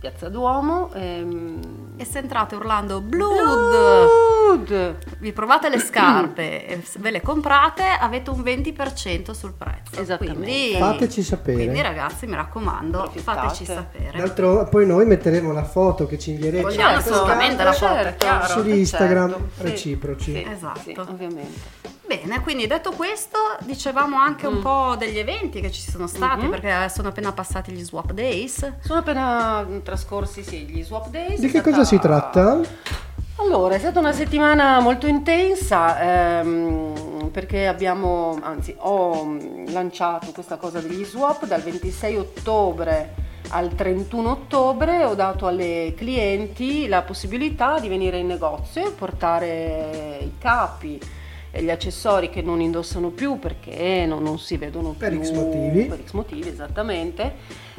Piazza 0.00 0.28
Duomo. 0.28 0.90
ehm, 0.92 1.60
E 1.96 2.04
se 2.04 2.18
entrate 2.18 2.56
urlando 2.56 3.00
Blood, 3.00 4.64
Blood! 4.66 4.96
vi 5.18 5.32
provate 5.32 5.68
le 5.68 5.78
scarpe 5.78 6.66
e 6.66 6.82
se 6.84 6.98
ve 6.98 7.12
le 7.12 7.20
comprate 7.20 7.84
avete 7.84 8.30
un 8.30 8.40
20% 8.40 9.30
sul 9.30 9.52
prezzo. 9.52 10.00
Esattamente. 10.00 10.42
Quindi, 10.42 10.76
Fateci 10.76 11.22
sapere. 11.22 11.56
Quindi 11.62 11.80
ragazzi 11.82 12.26
mi 12.26 12.34
raccomando, 12.34 13.12
fateci 13.14 13.64
sapere. 13.64 14.18
D'altro, 14.18 14.64
poi 14.68 14.86
noi 14.86 15.06
metteremo 15.06 15.52
la 15.52 15.62
foto 15.64 16.06
che 16.06 16.18
ci 16.18 16.32
invierete 16.32 16.62
Vogliamo 16.62 16.94
queste 16.94 17.10
assolutamente 17.12 17.62
la 17.62 17.72
foto, 17.72 17.92
Certo, 17.94 18.46
su 18.60 18.68
Instagram 18.68 19.30
certo, 19.30 19.48
sì. 19.56 19.62
reciproci. 19.62 20.32
Sì, 20.32 20.46
Esatto. 20.50 20.80
sì, 20.80 20.94
ovviamente. 20.98 21.83
Bene, 22.06 22.40
quindi 22.42 22.66
detto 22.66 22.90
questo, 22.92 23.38
dicevamo 23.60 24.16
anche 24.18 24.46
Mm. 24.46 24.56
un 24.56 24.60
po' 24.62 24.94
degli 24.98 25.18
eventi 25.18 25.60
che 25.60 25.70
ci 25.70 25.80
sono 25.90 26.06
stati 26.06 26.44
Mhm. 26.44 26.50
perché 26.50 26.88
sono 26.90 27.08
appena 27.08 27.32
passati 27.32 27.72
gli 27.72 27.82
swap 27.82 28.12
days. 28.12 28.72
Sono 28.80 28.98
appena 29.00 29.66
trascorsi 29.82 30.42
sì, 30.42 30.58
gli 30.66 30.82
swap 30.82 31.08
days. 31.08 31.40
Di 31.40 31.46
che 31.50 31.60
stata- 31.60 31.70
cosa 31.70 31.84
si 31.84 31.98
tratta? 31.98 32.60
Allora, 33.36 33.74
è 33.74 33.78
stata 33.78 33.98
una 33.98 34.12
settimana 34.12 34.78
molto 34.80 35.06
intensa 35.06 36.38
ehm, 36.40 37.30
perché 37.32 37.66
abbiamo, 37.66 38.38
anzi, 38.42 38.74
ho 38.78 39.24
mm, 39.24 39.66
lanciato 39.72 40.30
questa 40.32 40.56
cosa 40.56 40.80
degli 40.80 41.04
swap 41.04 41.46
dal 41.46 41.62
26 41.62 42.16
ottobre 42.16 43.22
al 43.50 43.74
31 43.74 44.30
ottobre 44.30 45.04
ho 45.04 45.14
dato 45.14 45.46
alle 45.46 45.92
clienti 45.96 46.86
la 46.88 47.02
possibilità 47.02 47.78
di 47.78 47.88
venire 47.88 48.16
in 48.18 48.26
negozio 48.26 48.86
e 48.86 48.90
portare 48.90 50.18
i 50.22 50.32
capi 50.38 50.98
gli 51.60 51.70
accessori 51.70 52.30
che 52.30 52.42
non 52.42 52.60
indossano 52.60 53.10
più 53.10 53.38
perché 53.38 54.04
non, 54.06 54.22
non 54.22 54.38
si 54.38 54.56
vedono 54.56 54.94
Per 54.96 55.10
più 55.10 55.22
X 55.22 55.30
motivi. 55.32 55.84
per 55.86 56.00
X 56.04 56.12
motivi 56.12 56.48
esattamente 56.48 57.34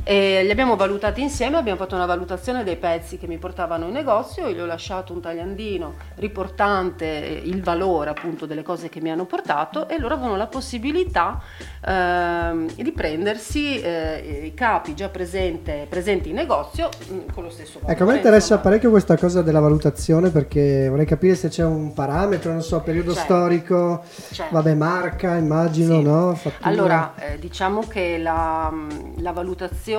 e 0.07 0.43
li 0.43 0.51
abbiamo 0.51 0.75
valutati 0.75 1.19
insieme, 1.21 1.57
abbiamo 1.57 1.79
fatto 1.79 1.95
una 1.95 2.05
valutazione 2.05 2.63
dei 2.63 2.75
pezzi 2.75 3.17
che 3.17 3.25
mi 3.25 3.39
portavano 3.39 3.87
in 3.87 3.91
negozio, 3.93 4.47
io 4.47 4.53
gli 4.53 4.59
ho 4.59 4.65
lasciato 4.67 5.13
un 5.13 5.19
tagliandino 5.19 5.93
riportante 6.17 7.41
il 7.43 7.63
valore 7.63 8.11
appunto 8.11 8.45
delle 8.45 8.61
cose 8.61 8.87
che 8.87 9.01
mi 9.01 9.09
hanno 9.09 9.25
portato 9.25 9.89
e 9.89 9.97
loro 9.97 10.13
avevano 10.13 10.35
la 10.35 10.45
possibilità 10.45 11.41
ehm, 11.83 12.69
di 12.75 12.91
prendersi 12.91 13.81
eh, 13.81 14.41
i 14.45 14.53
capi 14.53 14.93
già 14.93 15.09
presente- 15.09 15.87
presenti 15.89 16.29
in 16.29 16.35
negozio 16.35 16.89
mh, 17.09 17.33
con 17.33 17.43
lo 17.43 17.49
stesso 17.49 17.79
valore. 17.79 17.93
Ecco, 17.93 18.03
a 18.03 18.05
me 18.11 18.15
interessa 18.17 18.35
insomma. 18.53 18.61
parecchio 18.61 18.89
questa 18.91 19.17
cosa 19.17 19.41
della 19.41 19.59
valutazione 19.59 20.29
perché 20.29 20.87
vorrei 20.87 21.05
capire 21.07 21.33
se 21.33 21.49
c'è 21.49 21.63
un 21.65 21.93
parametro, 21.93 22.51
non 22.51 22.61
so, 22.61 22.79
periodo 22.81 23.13
C'è. 23.13 23.21
storico, 23.21 24.03
C'è. 24.31 24.45
vabbè, 24.51 24.75
marca, 24.75 25.35
immagino, 25.35 25.95
Sì. 25.97 26.03
no? 26.03 26.35
Fattura. 26.35 26.69
Allora, 26.69 27.13
eh, 27.17 27.39
diciamo 27.39 27.81
che 27.87 28.19
la, 28.19 28.71
la 29.17 29.31
valutazione 29.31 29.93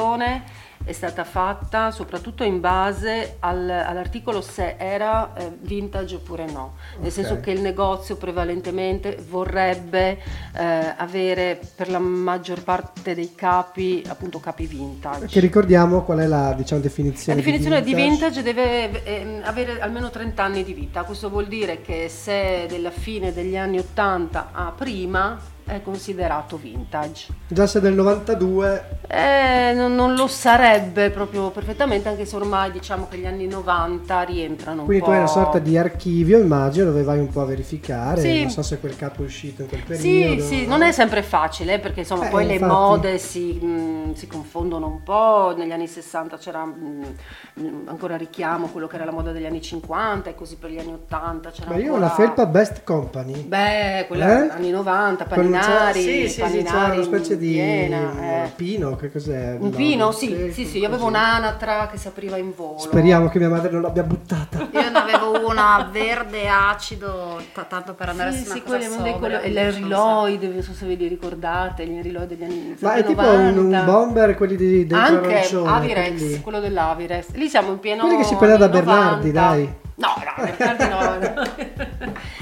è 0.84 0.92
stata 0.92 1.24
fatta 1.24 1.90
soprattutto 1.90 2.44
in 2.44 2.60
base 2.60 3.36
al- 3.40 3.68
all'articolo 3.68 4.40
se 4.40 4.76
era 4.78 5.34
eh, 5.34 5.50
vintage 5.60 6.16
oppure 6.16 6.44
no, 6.46 6.76
nel 6.98 7.06
Ok. 7.08 7.12
senso 7.12 7.40
che 7.40 7.50
il 7.50 7.60
negozio 7.60 8.16
prevalentemente 8.16 9.18
vorrebbe 9.28 10.18
eh, 10.54 10.94
avere 10.96 11.58
per 11.74 11.88
la 11.88 11.98
maggior 11.98 12.62
parte 12.62 13.14
dei 13.14 13.34
capi 13.34 14.04
appunto 14.06 14.38
capi 14.38 14.66
vintage. 14.66 15.26
Che 15.26 15.40
ricordiamo 15.40 16.02
qual 16.02 16.18
è 16.18 16.26
la 16.26 16.52
diciamo, 16.52 16.80
La 16.80 16.86
definizione, 16.86 17.38
definizione 17.40 17.82
di 17.82 17.94
vintage 17.94 18.42
deve 18.42 19.02
ehm, 19.04 19.40
avere 19.44 19.80
almeno 19.80 20.10
30 20.10 20.42
anni 20.42 20.62
di 20.62 20.72
vita, 20.72 21.02
questo 21.02 21.28
vuol 21.30 21.46
dire 21.46 21.80
che 21.80 22.08
se 22.08 22.66
della 22.68 22.90
fine 22.90 23.32
degli 23.32 23.56
anni 23.56 23.78
80 23.78 24.50
a 24.52 24.72
prima 24.76 25.54
è 25.66 25.82
considerato 25.82 26.56
vintage. 26.56 27.26
Già 27.48 27.66
se 27.66 27.80
del 27.80 27.94
92 27.94 28.84
Eh, 29.08 29.72
non, 29.74 29.94
non 29.94 30.14
lo 30.14 30.26
sarebbe 30.26 31.10
proprio 31.10 31.50
perfettamente, 31.50 32.08
anche 32.08 32.24
se 32.24 32.36
ormai 32.36 32.70
diciamo 32.70 33.06
che 33.08 33.18
gli 33.18 33.26
anni 33.26 33.46
90 33.46 34.22
rientrano 34.22 34.80
un 34.80 34.86
Quindi 34.86 35.02
po'. 35.04 35.10
tu 35.10 35.14
hai 35.14 35.22
una 35.22 35.28
sorta 35.28 35.58
di 35.58 35.76
archivio, 35.76 36.38
immagino, 36.38 36.86
dove 36.86 37.02
vai 37.02 37.18
un 37.18 37.28
po' 37.28 37.40
a 37.42 37.44
verificare, 37.46 38.20
Sì. 38.20 38.40
non 38.42 38.50
so 38.50 38.62
se 38.62 38.78
quel 38.78 38.96
capo 38.96 39.22
è 39.22 39.24
uscito 39.26 39.62
in 39.62 39.68
quel 39.68 39.82
Sì, 39.98 40.20
periodo. 40.20 40.42
sì, 40.42 40.62
no? 40.66 40.68
non 40.76 40.82
è 40.82 40.92
sempre 40.92 41.22
facile 41.22 41.74
eh, 41.74 41.78
perché 41.78 42.00
insomma 42.00 42.26
Eh, 42.26 42.30
poi 42.30 42.46
le 42.46 42.52
infatti. 42.54 42.72
mode 42.72 43.18
si, 43.18 43.52
mh, 43.52 44.14
si 44.14 44.26
confondono 44.26 44.86
un 44.86 45.02
po', 45.02 45.54
negli 45.56 45.72
anni 45.72 45.86
60 45.88 46.36
c'era 46.38 46.64
mh, 46.64 47.14
mh, 47.54 47.82
ancora 47.86 48.16
richiamo 48.16 48.68
quello 48.68 48.86
che 48.86 48.96
era 48.96 49.04
la 49.04 49.12
moda 49.12 49.32
degli 49.32 49.46
anni 49.46 49.60
50 49.62 50.30
e 50.30 50.34
così 50.34 50.56
per 50.56 50.70
gli 50.70 50.78
anni 50.78 50.92
80 50.92 51.50
c'era 51.50 51.70
Ma 51.70 51.76
io 51.76 51.92
ho 51.92 51.94
ancora... 51.94 52.06
una 52.06 52.14
felpa 52.14 52.46
Best 52.46 52.82
Company. 52.84 53.42
Beh, 53.44 54.04
quella 54.08 54.46
Eh? 54.46 54.50
anni 54.50 54.70
90, 54.70 55.24
Con 55.26 55.34
paninari, 55.60 56.00
sì, 56.00 56.10
sì, 56.10 56.28
sì, 56.28 56.34
c'era 56.36 56.46
paninari 56.48 56.96
una 56.96 57.04
specie 57.06 57.36
di 57.38 57.50
piena, 57.52 58.44
eh. 58.44 58.50
pino, 58.54 58.96
che 58.96 59.10
cos'è? 59.12 59.56
Un 59.58 59.68
No, 59.70 59.76
pino, 59.76 60.12
sì, 60.12 60.50
sì, 60.52 60.64
sì, 60.66 60.78
io 60.78 60.86
avevo 60.86 61.06
un'anatra 61.06 61.88
che 61.90 61.96
si 61.98 62.08
apriva 62.08 62.36
in 62.36 62.52
volo. 62.54 62.78
Speriamo 62.78 63.28
che 63.28 63.38
mia 63.38 63.48
madre 63.48 63.70
non 63.70 63.82
l'abbia 63.82 64.02
buttata. 64.02 64.68
Io 64.70 64.90
ne 64.90 64.98
avevo 64.98 65.46
una 65.48 65.88
verde 65.90 66.48
acido, 66.48 67.40
t- 67.52 67.66
tanto 67.66 67.94
per 67.94 68.08
andare 68.10 68.32
Sì, 68.32 68.44
una 68.44 68.54
sì, 68.54 68.62
cosa 68.62 68.76
dei 68.78 68.88
sobria, 68.88 69.12
quello- 69.14 69.40
e 69.40 69.48
mi 69.48 69.54
le 69.54 69.60
piacciono 69.62 69.86
un 70.20 70.26
Riloid, 70.26 70.52
non 70.54 70.62
so 70.62 70.72
se 70.72 70.86
ve 70.86 70.94
li 70.94 71.08
ricordate, 71.08 71.86
gli 71.86 72.00
Riloid 72.02 72.28
degli 72.28 72.44
anni 72.44 72.76
Ma 72.80 72.94
è 72.94 73.04
tipo 73.04 73.22
90. 73.22 73.60
un, 73.60 73.74
un 73.74 73.82
bomber, 73.84 74.34
quelli 74.34 74.56
di 74.56 74.86
dentro 74.86 75.16
Anche 75.16 75.48
Avirex, 75.54 76.18
quelli- 76.18 76.40
quello 76.40 76.60
dell'Avirex. 76.60 77.26
Lì 77.32 77.48
siamo 77.48 77.70
in 77.72 77.78
pieno 77.80 78.02
Quelli 78.02 78.18
che 78.18 78.24
si 78.24 78.34
prende 78.36 78.56
da 78.58 78.68
Bernardi, 78.68 79.32
90. 79.32 79.40
dai. 79.40 79.74
No, 79.98 80.08
no, 80.18 80.44
Bernardi 80.58 81.28
no. 81.34 81.86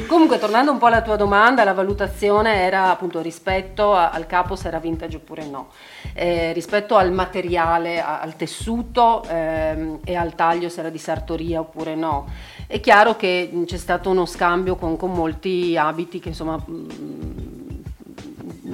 Comunque, 0.07 0.39
tornando 0.39 0.71
un 0.71 0.79
po' 0.79 0.87
alla 0.87 1.03
tua 1.03 1.17
domanda, 1.17 1.65
la 1.65 1.73
valutazione 1.73 2.61
era 2.63 2.91
appunto 2.91 3.21
rispetto 3.21 3.95
a- 3.95 4.11
al 4.11 4.27
capo 4.27 4.55
se 4.55 4.69
era 4.69 4.79
vintage 4.79 5.17
oppure 5.17 5.45
no. 5.47 5.69
Eh, 6.13 6.53
rispetto 6.53 6.97
al 6.97 7.11
materiale, 7.13 8.01
a- 8.01 8.21
al 8.21 8.37
tessuto 8.37 9.25
ehm, 9.29 10.01
e 10.05 10.15
al 10.15 10.35
taglio 10.35 10.69
se 10.69 10.81
era 10.81 10.91
di 10.91 10.99
sartoria 10.99 11.61
oppure 11.61 11.95
no. 11.95 12.27
È 12.67 12.81
chiaro 12.81 13.17
che 13.17 13.51
c'è 13.67 13.77
stato 13.77 14.11
uno 14.11 14.27
scambio 14.27 14.77
con, 14.77 14.97
con 14.97 15.11
molti 15.13 15.77
abiti 15.77 16.21
che 16.21 16.29
insomma 16.29 16.57
mh, 16.57 17.64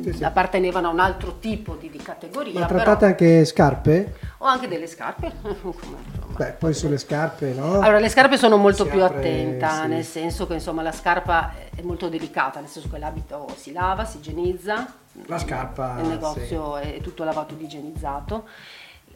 Sì, 0.03 0.13
sì. 0.13 0.25
appartenevano 0.25 0.89
a 0.89 0.91
un 0.93 1.01
altro 1.01 1.39
tipo 1.41 1.75
di, 1.75 1.91
di 1.91 1.99
categoria. 1.99 2.61
Ma 2.61 2.67
però- 2.67 2.83
trattate 2.83 3.05
anche 3.07 3.45
scarpe? 3.45 4.15
o 4.39 4.47
anche 4.47 4.69
delle 4.69 4.87
scarpe. 4.87 5.33
Beh, 6.37 6.53
poi 6.53 6.73
sulle 6.73 6.97
scarpe, 6.97 7.53
no? 7.53 7.81
Allora, 7.81 7.99
le 7.99 8.09
scarpe 8.09 8.39
sono 8.39 8.57
molto 8.57 8.85
Si 8.85 8.91
più 8.91 9.03
apre, 9.03 9.19
attenta, 9.19 9.83
sì. 9.83 9.89
nel 9.89 10.05
senso 10.05 10.47
che 10.47 10.55
insomma 10.55 10.81
la 10.81 10.93
scarpa 10.93 11.53
è 11.75 11.83
molto 11.83 12.09
delicata, 12.09 12.61
nel 12.61 12.69
senso 12.69 12.89
che 12.89 12.99
l'abito 12.99 13.47
si 13.57 13.73
lava, 13.73 14.05
si 14.05 14.19
igienizza, 14.19 14.87
La 15.27 15.39
scarpa, 15.39 15.99
il 16.01 16.07
negozio 16.07 16.77
è 16.77 17.01
tutto 17.03 17.25
lavato 17.25 17.55
ed 17.55 17.61
igienizzato. 17.61 18.47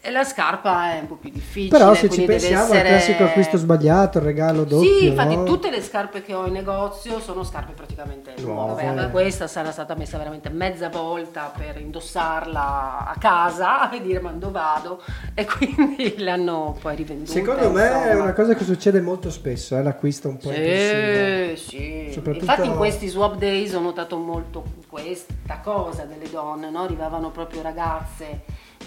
E 0.07 0.11
la 0.11 0.23
scarpa 0.23 0.93
è 0.93 0.99
un 1.01 1.07
po' 1.07 1.15
più 1.15 1.31
difficile. 1.31 1.79
Però 1.79 1.95
se 1.95 2.11
ci 2.11 2.25
pensiamo 2.25 2.65
essere- 2.65 2.81
al 2.81 2.87
classico 2.89 3.25
acquisto 3.25 3.57
sbagliato, 3.57 4.19
il 4.19 4.25
regalo 4.25 4.65
doppio, 4.65 4.99
Sì, 4.99 5.07
infatti 5.07 5.35
no? 5.35 5.45
tutte 5.45 5.71
le 5.71 5.81
scarpe 5.81 6.21
che 6.21 6.35
ho 6.35 6.45
in 6.45 6.53
negozio 6.53 7.21
sono 7.21 7.43
scarpe 7.43 7.73
praticamente 7.73 8.35
nuove. 8.43 8.83
Nuove. 8.83 9.01
Anche 9.01 9.11
questa 9.11 9.47
sarà 9.47 9.71
stata 9.73 9.95
messa 9.95 10.19
veramente 10.19 10.51
mezza 10.51 10.91
volta 10.91 11.51
per 11.57 11.81
indossarla 11.81 13.07
a 13.07 13.15
casa 13.19 13.89
e 13.97 14.03
dire 14.03 14.21
ma 14.21 14.31
dove 14.33 14.53
vado 14.53 15.03
e 15.35 15.47
quindi 15.47 16.15
le 16.23 16.31
hanno 16.31 16.77
poi 16.83 16.97
rivendute. 16.97 17.31
Secondo 17.31 17.71
me 17.71 17.89
è 17.91 17.97
insomma. 18.09 18.23
una 18.25 18.33
cosa 18.35 18.55
che 18.55 18.65
succede 18.65 19.01
molto 19.01 19.31
spesso, 19.31 19.75
è 19.75 19.83
l'acquisto 19.83 20.29
un 20.29 20.37
po'. 20.37 20.53
Sì, 20.53 21.53
sì. 21.57 22.11
Soprattutto- 22.13 22.45
Infatti 22.45 22.67
in 22.69 22.77
questi 22.77 23.09
swap 23.09 23.37
days 23.37 23.73
ho 23.73 23.81
notato 23.81 24.17
molto 24.19 24.63
questa 24.87 25.61
cosa 25.63 26.05
delle 26.05 26.29
donne, 26.31 26.69
no? 26.71 26.83
arrivavano 26.83 27.31
proprio 27.31 27.63
ragazze 27.63 28.43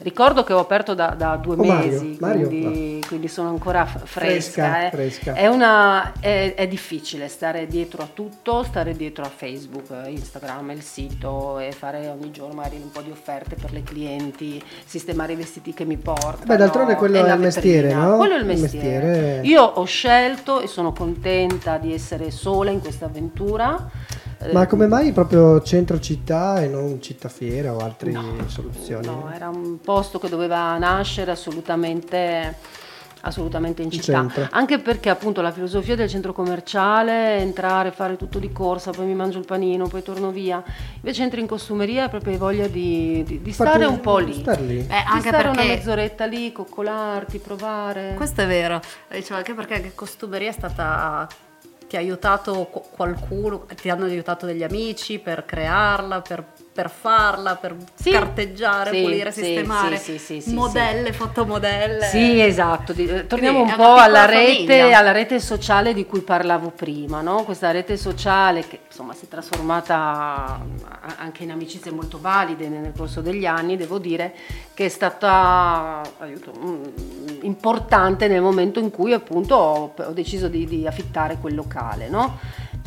Ricordo 0.02 0.44
che 0.44 0.54
ho 0.54 0.60
aperto 0.60 0.94
da, 0.94 1.08
da 1.14 1.36
due 1.36 1.56
Oh, 1.56 1.62
Mario, 1.62 2.00
mesi, 2.00 2.16
Mario, 2.20 2.46
quindi, 2.48 3.04
quindi 3.06 3.28
sono 3.28 3.50
ancora 3.50 3.84
f- 3.84 4.02
Fresca, 4.06 4.62
fresca. 4.70 4.86
eh. 4.86 4.90
fresca. 4.90 5.32
È, 5.34 5.46
una, 5.46 6.12
è, 6.20 6.54
è 6.54 6.66
difficile 6.66 7.28
stare 7.28 7.66
dietro 7.66 8.02
a 8.02 8.08
tutto, 8.12 8.62
stare 8.62 8.94
dietro 8.96 9.24
a 9.24 9.28
Facebook, 9.28 9.90
Instagram, 10.06 10.70
il 10.70 10.80
sito 10.82 11.58
e 11.58 11.72
fare 11.72 12.08
ogni 12.08 12.30
giorno 12.30 12.54
magari 12.54 12.76
un 12.76 12.90
po' 12.90 13.02
di 13.02 13.10
offerte 13.10 13.56
per 13.56 13.72
le 13.72 13.82
clienti, 13.82 14.62
sistemare 14.86 15.34
i 15.34 15.36
vestiti 15.36 15.74
che 15.74 15.84
mi 15.84 15.98
portano. 15.98 16.44
Beh, 16.46 16.56
d'altronde 16.56 16.94
quello 16.94 17.22
è 17.22 17.32
il 17.34 17.38
mestiere, 17.38 17.92
no? 17.92 18.16
Quello 18.16 18.32
è 18.32 18.36
il 18.38 18.42
Il 18.42 18.46
mestiere. 18.46 19.06
mestiere. 19.06 19.46
Io 19.46 19.62
ho 19.62 19.84
scelto 19.84 20.60
e 20.62 20.66
sono 20.66 20.92
contenta 20.92 21.76
di 21.76 21.92
essere 21.92 22.30
sola 22.30 22.70
in 22.70 22.80
questa 22.80 23.04
avventura. 23.04 23.90
Ma 24.53 24.62
Eh, 24.62 24.66
come 24.66 24.87
mai 24.87 25.12
proprio 25.12 25.61
centro 25.62 26.00
città 26.00 26.62
e 26.62 26.66
non 26.66 27.00
città 27.03 27.29
fiera 27.29 27.74
o 27.74 27.79
altre 27.79 28.11
soluzioni? 28.46 29.07
No, 29.07 29.31
era 29.35 29.48
un 29.50 29.79
posto 29.81 30.18
che 30.18 30.31
doveva 30.31 30.79
nascere 30.79 31.31
assolutamente, 31.31 32.57
assolutamente 33.20 33.83
in 33.83 33.90
città. 33.90 34.14
centro. 34.14 34.48
Anche 34.53 34.79
perché 34.79 35.11
appunto 35.11 35.42
la 35.42 35.53
filosofia 35.53 35.94
del 35.94 36.09
centro 36.09 36.33
commerciale 36.33 37.37
è 37.37 37.40
entrare, 37.42 37.90
fare 37.90 38.16
tutto 38.16 38.38
di 38.38 38.50
corsa, 38.50 38.92
poi 38.92 39.05
mi 39.05 39.14
mangio 39.14 39.38
il 39.38 39.44
panino, 39.44 39.87
poi 39.88 40.03
torno 40.03 40.31
via. 40.31 40.64
Invece 40.96 41.22
entri 41.22 41.42
in 41.42 41.46
costumeria 41.46 42.07
e 42.07 42.09
proprio 42.09 42.33
hai 42.33 42.38
voglia 42.38 42.66
di, 42.66 43.22
di- 43.26 43.42
di 43.42 43.53
stare 43.53 43.85
un 43.85 44.00
po' 44.00 44.16
lì. 44.16 44.33
star 44.33 44.59
lì. 44.62 44.76
Beh, 44.79 44.85
Di 44.87 44.94
anche 45.07 45.29
stare 45.29 45.48
una 45.48 45.62
mezz'oretta 45.64 46.24
lì, 46.24 46.50
coccolarti, 46.50 47.38
provare. 47.40 48.14
Questo 48.16 48.40
è 48.40 48.46
vero, 48.46 48.81
dicevo 49.11 49.37
anche 49.37 49.53
perché 49.53 49.92
costumeria 49.94 50.48
è 50.48 50.53
stata 50.53 51.29
ti 51.90 51.96
ha 51.96 51.98
aiutato 51.98 52.68
qu- 52.70 52.88
qualcuno, 52.92 53.66
ti 53.74 53.90
hanno 53.90 54.05
aiutato 54.05 54.46
degli 54.46 54.62
amici 54.62 55.18
per 55.18 55.44
crearla, 55.44 56.20
per, 56.20 56.44
per 56.72 56.88
farla, 56.88 57.56
per 57.56 57.76
Sì. 57.94 58.11
carteggiare, 58.11 58.92
Sì, 58.92 59.02
pulire, 59.02 59.33
sì, 59.33 59.42
sistemare, 59.42 59.96
sì, 59.96 60.18
sì, 60.18 60.40
sì, 60.40 60.50
sì, 60.50 60.54
modelle, 60.54 61.12
fotomodelle. 61.12 62.04
Sì, 62.04 62.40
esatto. 62.40 62.92
Eh, 62.92 63.26
torniamo 63.26 63.59
un 63.59 63.64
Quindi 63.64 63.83
è 63.83 63.85
po' 63.85 63.94
alla 63.94 64.24
rete, 64.24 64.80
alla 64.92 65.11
rete 65.12 65.40
sociale 65.40 65.92
di 65.92 66.06
cui 66.06 66.20
parlavo 66.20 66.70
prima, 66.70 67.20
no? 67.22 67.42
Questa 67.42 67.70
rete 67.72 67.96
sociale 67.96 68.66
che 68.66 68.80
insomma 68.87 69.14
si 69.14 69.24
è 69.24 69.28
trasformata 69.28 69.94
a- 69.96 71.14
anche 71.18 71.42
in 71.42 71.50
amicizie 71.50 71.90
molto 71.90 72.18
valide 72.20 72.68
nel 72.68 72.92
corso 72.96 73.20
degli 73.20 73.46
anni, 73.46 73.76
devo 73.76 73.98
dire 73.98 74.33
che 74.72 74.87
è 74.87 74.88
stata 74.88 76.02
aiuto, 76.18 76.52
mm, 76.56 76.83
importante 77.42 78.28
nel 78.28 78.42
momento 78.42 78.78
in 78.78 78.90
cui 78.90 79.12
appunto 79.12 79.54
ho, 79.56 79.92
ho 79.96 80.12
deciso 80.12 80.48
di, 80.48 80.66
di 80.66 80.87
affittare 80.87 81.37
quel 81.40 81.54
locale, 81.56 82.09
no? 82.09 82.38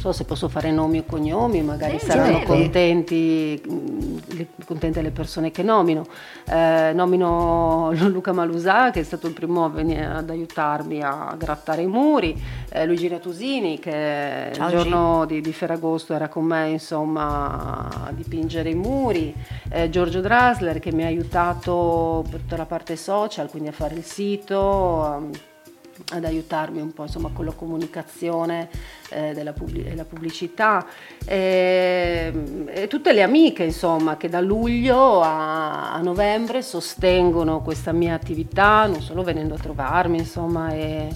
So 0.04 0.12
se 0.12 0.26
posso 0.26 0.50
fare 0.50 0.70
nomi 0.70 0.98
o 0.98 1.04
cognomi, 1.06 1.62
magari 1.62 1.98
Sì, 1.98 2.08
saranno 2.08 2.40
certo. 2.40 2.52
contenti, 2.52 3.64
mm, 3.66 4.18
le- 4.32 4.48
contente 4.66 5.02
le 5.02 5.12
persone 5.12 5.50
che 5.50 5.64
nomino. 5.64 6.06
Eh, 6.44 6.92
nomino 6.94 7.90
Luca 8.10 8.34
Malusà 8.34 8.92
che 8.92 9.00
è 9.00 9.04
stato 9.04 9.28
il 9.28 9.34
primo 9.34 9.64
a 9.64 9.70
venire 9.70 10.04
ad 10.04 10.30
aiutarmi 10.30 11.02
a 11.02 11.34
grattare 11.38 11.84
i 11.84 11.88
muri, 11.88 12.38
eh, 12.70 12.86
Luigi 12.86 13.08
Ratusini 13.08 13.80
che 13.80 14.50
Ciao, 14.52 14.68
il 14.68 14.76
giorno 14.76 15.24
di, 15.24 15.40
di 15.40 15.54
Ferragosto 15.54 16.14
era 16.14 16.28
con 16.28 16.44
me 16.44 16.68
insomma 16.72 17.88
a 18.08 18.12
dipingere 18.12 18.72
i 18.72 18.76
muri, 18.76 19.34
eh, 19.72 19.90
Giorgio 19.90 20.20
Drasler 20.20 20.80
che 20.80 20.92
mi 20.92 21.04
ha 21.04 21.08
aiutato 21.08 22.26
per 22.30 22.42
tutta 22.42 22.58
la 22.58 22.66
parte 22.66 22.98
social, 22.98 23.50
quindi 23.50 23.70
a 23.70 23.72
fare 23.72 23.96
il 23.96 24.04
sito. 24.04 25.52
Ad 26.12 26.26
aiutarmi 26.26 26.82
un 26.82 26.94
po' 26.94 27.04
insomma 27.04 27.30
con 27.34 27.46
la 27.46 27.52
comunicazione 27.52 28.70
eh, 29.10 29.34
della 29.34 29.54
pubblic- 29.54 29.96
la 29.96 30.06
pubblicità. 30.06 30.86
E, 31.26 32.34
e 32.68 32.88
tutte 32.88 33.14
le 33.14 33.22
amiche 33.22 33.64
insomma 33.64 34.18
che 34.18 34.30
da 34.30 34.42
luglio 34.42 35.22
a, 35.22 35.94
a 35.94 36.02
novembre 36.02 36.62
sostengono 36.62 37.62
questa 37.62 37.92
mia 37.92 38.14
attività 38.14 38.86
non 38.88 39.02
solo 39.02 39.24
venendo 39.24 39.54
a 39.54 39.58
trovarmi 39.58 40.18
insomma 40.18 40.72
e, 40.72 41.08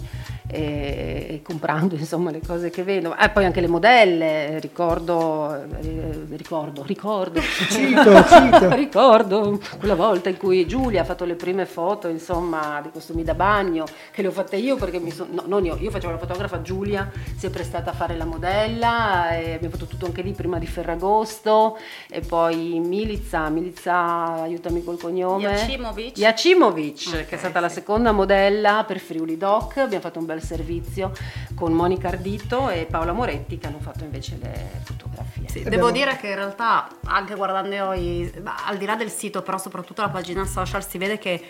e- 0.49 1.25
e 1.29 1.41
comprando 1.41 1.95
insomma 1.95 2.31
le 2.31 2.39
cose 2.45 2.69
che 2.69 2.83
vedo 2.83 3.15
e 3.17 3.29
poi 3.29 3.45
anche 3.45 3.61
le 3.61 3.67
modelle 3.67 4.59
ricordo 4.59 5.53
eh, 5.81 6.25
ricordo 6.29 6.83
ricordo 6.85 7.41
Cito, 7.41 8.23
cito. 8.25 8.69
ricordo 8.75 9.59
quella 9.77 9.95
volta 9.95 10.29
in 10.29 10.37
cui 10.37 10.65
Giulia 10.65 11.01
ha 11.01 11.05
fatto 11.05 11.25
le 11.25 11.35
prime 11.35 11.65
foto 11.65 12.07
insomma 12.07 12.79
di 12.81 12.89
costumi 12.91 13.23
da 13.23 13.33
bagno 13.33 13.85
che 14.11 14.21
le 14.21 14.29
ho 14.29 14.31
fatte 14.31 14.55
io 14.55 14.77
perché 14.77 14.99
mi 14.99 15.11
sono 15.11 15.29
no, 15.33 15.43
non 15.47 15.65
io, 15.65 15.77
io 15.79 15.91
facevo 15.91 16.11
la 16.13 16.17
fotografa 16.17 16.61
Giulia 16.61 17.11
si 17.35 17.45
è 17.45 17.49
prestata 17.49 17.91
a 17.91 17.93
fare 17.93 18.15
la 18.15 18.25
modella 18.25 19.31
e 19.37 19.53
abbiamo 19.53 19.75
fatto 19.75 19.85
tutto 19.87 20.05
anche 20.05 20.21
lì 20.21 20.31
prima 20.31 20.59
di 20.59 20.65
Ferragosto 20.67 21.77
e 22.09 22.21
poi 22.21 22.79
Milica 22.79 23.49
Milica 23.49 24.41
aiutami 24.41 24.83
col 24.83 24.97
cognome 24.99 25.41
Jacimovic. 25.43 26.15
Jacimovic, 26.15 27.03
Ok, 27.07 27.25
che 27.25 27.35
è 27.35 27.37
stata 27.37 27.59
la 27.59 27.67
sì. 27.69 27.75
seconda 27.75 28.11
modella 28.11 28.83
per 28.87 28.99
Friuli 28.99 29.37
Doc 29.37 29.77
abbiamo 29.77 30.03
fatto 30.03 30.19
un 30.19 30.25
bel 30.25 30.36
servizio 30.41 31.11
con 31.55 31.73
Monica 31.73 32.09
Ardito 32.09 32.69
e 32.69 32.85
Paola 32.89 33.11
Moretti 33.11 33.57
che 33.57 33.67
hanno 33.67 33.79
fatto 33.79 34.03
invece 34.03 34.37
le 34.41 34.81
fotografie. 34.83 35.47
Sì, 35.49 35.63
devo 35.63 35.91
dire 35.91 36.17
che 36.17 36.27
in 36.27 36.35
realtà, 36.35 36.87
anche 37.05 37.35
guardando 37.35 37.93
i, 37.93 38.31
ma 38.43 38.65
al 38.65 38.77
di 38.77 38.85
là 38.85 38.95
del 38.95 39.09
sito, 39.09 39.41
però 39.41 39.57
soprattutto 39.57 40.01
la 40.01 40.09
pagina 40.09 40.45
social, 40.45 40.85
si 40.87 40.97
vede 40.97 41.17
che, 41.17 41.41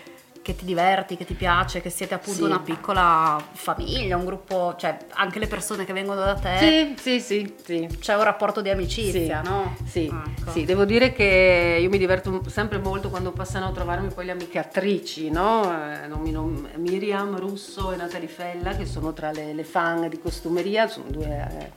che 0.47 0.55
ti 0.55 0.63
diverti, 0.63 1.17
che 1.17 1.25
ti 1.25 1.33
piace, 1.33 1.81
che 1.81 1.89
siete 1.89 2.13
appunto 2.13 2.39
Sì. 2.39 2.45
una 2.45 2.59
piccola 2.61 3.37
famiglia, 3.51 4.15
un 4.15 4.23
gruppo, 4.23 4.75
cioè 4.77 4.97
anche 5.15 5.39
le 5.39 5.47
persone 5.47 5.83
che 5.83 5.91
vengono 5.91 6.21
da 6.21 6.35
te, 6.35 6.95
sì 6.97 7.19
sì 7.19 7.19
sì 7.19 7.55
sì 7.61 7.97
c'è 7.99 8.15
un 8.15 8.23
rapporto 8.23 8.61
di 8.61 8.69
amicizia, 8.69 9.41
Sì, 9.43 9.49
no? 9.49 9.75
Sì, 9.85 10.05
Ecco. 10.05 10.51
sì, 10.51 10.63
devo 10.63 10.85
dire 10.85 11.11
che 11.11 11.79
io 11.81 11.89
mi 11.89 11.97
diverto 11.97 12.41
sempre 12.47 12.77
molto 12.77 13.09
quando 13.09 13.31
passano 13.33 13.67
a 13.67 13.71
trovarmi 13.71 14.07
poi 14.07 14.23
le 14.25 14.31
amiche 14.31 14.57
attrici, 14.59 15.29
no? 15.29 15.63
Eh, 15.69 16.07
nomino 16.07 16.43
Miriam 16.75 17.37
Russo 17.37 17.91
e 17.91 17.97
Natalie 17.97 18.29
Fella 18.29 18.73
che 18.77 18.85
sono 18.85 19.11
tra 19.11 19.31
le, 19.31 19.53
le 19.53 19.63
fan 19.65 20.07
di 20.07 20.17
costumeria, 20.17 20.87
sono 20.87 21.09
due 21.09 21.25
eh, 21.59 21.71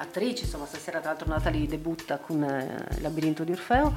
attrici, 0.00 0.44
insomma 0.44 0.64
stasera 0.64 1.00
tra 1.00 1.10
l'altro 1.10 1.28
Natalie 1.28 1.66
debutta 1.68 2.16
con 2.16 2.42
eh, 2.42 2.96
Il 2.96 3.02
labirinto 3.02 3.44
di 3.44 3.52
Orfeo 3.52 3.92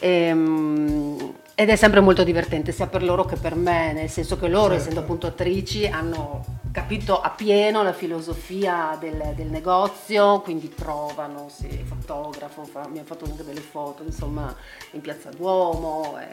Ehm, 0.00 1.34
ed 1.58 1.70
è 1.70 1.76
sempre 1.76 2.00
molto 2.00 2.22
divertente 2.22 2.70
sia 2.70 2.86
per 2.86 3.02
loro 3.02 3.24
che 3.24 3.36
per 3.36 3.54
me, 3.54 3.94
nel 3.94 4.10
senso 4.10 4.36
che 4.36 4.46
loro 4.46 4.74
Certo. 4.74 4.82
essendo 4.82 5.00
appunto 5.00 5.26
attrici 5.26 5.86
hanno 5.86 6.44
capito 6.70 7.18
appieno 7.18 7.82
la 7.82 7.94
filosofia 7.94 8.94
del, 9.00 9.32
del 9.34 9.46
negozio, 9.46 10.40
quindi 10.42 10.66
provano, 10.68 11.48
si 11.48 11.66
fotografo, 11.86 12.64
fa- 12.64 12.88
mi 12.88 12.98
ha 12.98 13.04
fatto 13.04 13.24
anche 13.24 13.42
delle 13.42 13.60
foto 13.60 14.02
insomma 14.02 14.54
in 14.90 15.00
piazza 15.00 15.30
Duomo, 15.30 16.18
e 16.20 16.26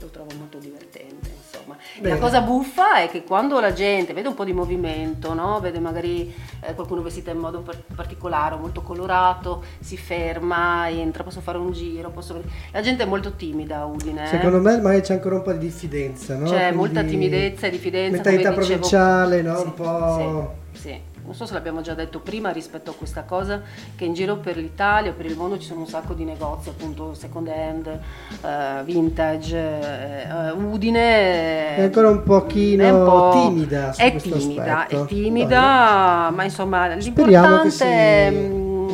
lo 0.00 0.08
trovo 0.08 0.34
molto 0.36 0.58
divertente 0.58 1.37
insomma. 1.50 1.76
Bene. 1.98 2.14
La 2.14 2.20
cosa 2.20 2.40
buffa 2.42 3.00
è 3.00 3.08
che 3.08 3.24
quando 3.24 3.58
la 3.60 3.72
gente 3.72 4.12
vede 4.12 4.28
un 4.28 4.34
po' 4.34 4.44
di 4.44 4.52
movimento, 4.52 5.32
no? 5.34 5.58
vede 5.60 5.80
magari 5.80 6.32
eh, 6.60 6.74
qualcuno 6.74 7.02
vestito 7.02 7.30
in 7.30 7.38
modo 7.38 7.60
par- 7.60 7.82
particolare 7.94 8.54
o 8.54 8.58
molto 8.58 8.82
colorato, 8.82 9.64
si 9.80 9.96
ferma, 9.96 10.88
entra, 10.90 11.22
posso 11.22 11.40
fare 11.40 11.58
un 11.58 11.72
giro, 11.72 12.10
posso... 12.10 12.40
la 12.72 12.80
gente 12.80 13.02
è 13.02 13.06
molto 13.06 13.32
timida 13.32 13.80
a 13.80 13.84
Udine. 13.86 14.24
eh. 14.24 14.26
Secondo 14.26 14.60
me 14.60 14.80
magari 14.80 15.00
c'è 15.00 15.14
ancora 15.14 15.36
un 15.36 15.42
po' 15.42 15.52
di 15.52 15.58
diffidenza, 15.58 16.36
no? 16.36 16.44
C'è 16.48 16.72
Quindi 16.72 16.76
molta 16.76 17.02
timidezza 17.02 17.66
e 17.66 17.70
diffidenza. 17.70 18.14
Mentalità 18.16 18.52
provinciale, 18.52 19.42
no? 19.42 19.56
Sì, 19.56 19.64
un 19.64 19.74
po'... 19.74 20.56
Sì, 20.72 20.80
sì. 20.80 21.00
Non 21.28 21.36
so 21.36 21.44
se 21.44 21.52
l'abbiamo 21.52 21.82
già 21.82 21.92
detto 21.92 22.20
prima 22.20 22.48
rispetto 22.52 22.90
a 22.90 22.94
questa 22.94 23.24
cosa, 23.24 23.60
che 23.94 24.06
in 24.06 24.14
giro 24.14 24.36
per 24.36 24.56
l'Italia, 24.56 25.12
per 25.12 25.26
il 25.26 25.36
mondo 25.36 25.58
ci 25.58 25.66
sono 25.66 25.80
un 25.80 25.86
sacco 25.86 26.14
di 26.14 26.24
negozi, 26.24 26.70
appunto 26.70 27.12
second 27.12 27.48
hand, 27.48 27.86
eh, 27.86 28.82
vintage, 28.84 29.58
eh, 29.58 30.50
Udine. 30.52 31.76
È 31.76 31.82
ancora 31.82 32.08
un 32.08 32.22
pochino 32.22 32.82
è 32.82 32.90
un 32.90 33.04
po' 33.04 33.30
timida 33.42 33.94
È 33.94 34.16
timida, 34.16 34.78
aspetto. 34.84 35.02
è 35.02 35.06
timida, 35.06 36.30
ma 36.34 36.44
insomma 36.44 36.98
Speriamo 36.98 37.60
che 37.60 37.70
si- 37.72 37.84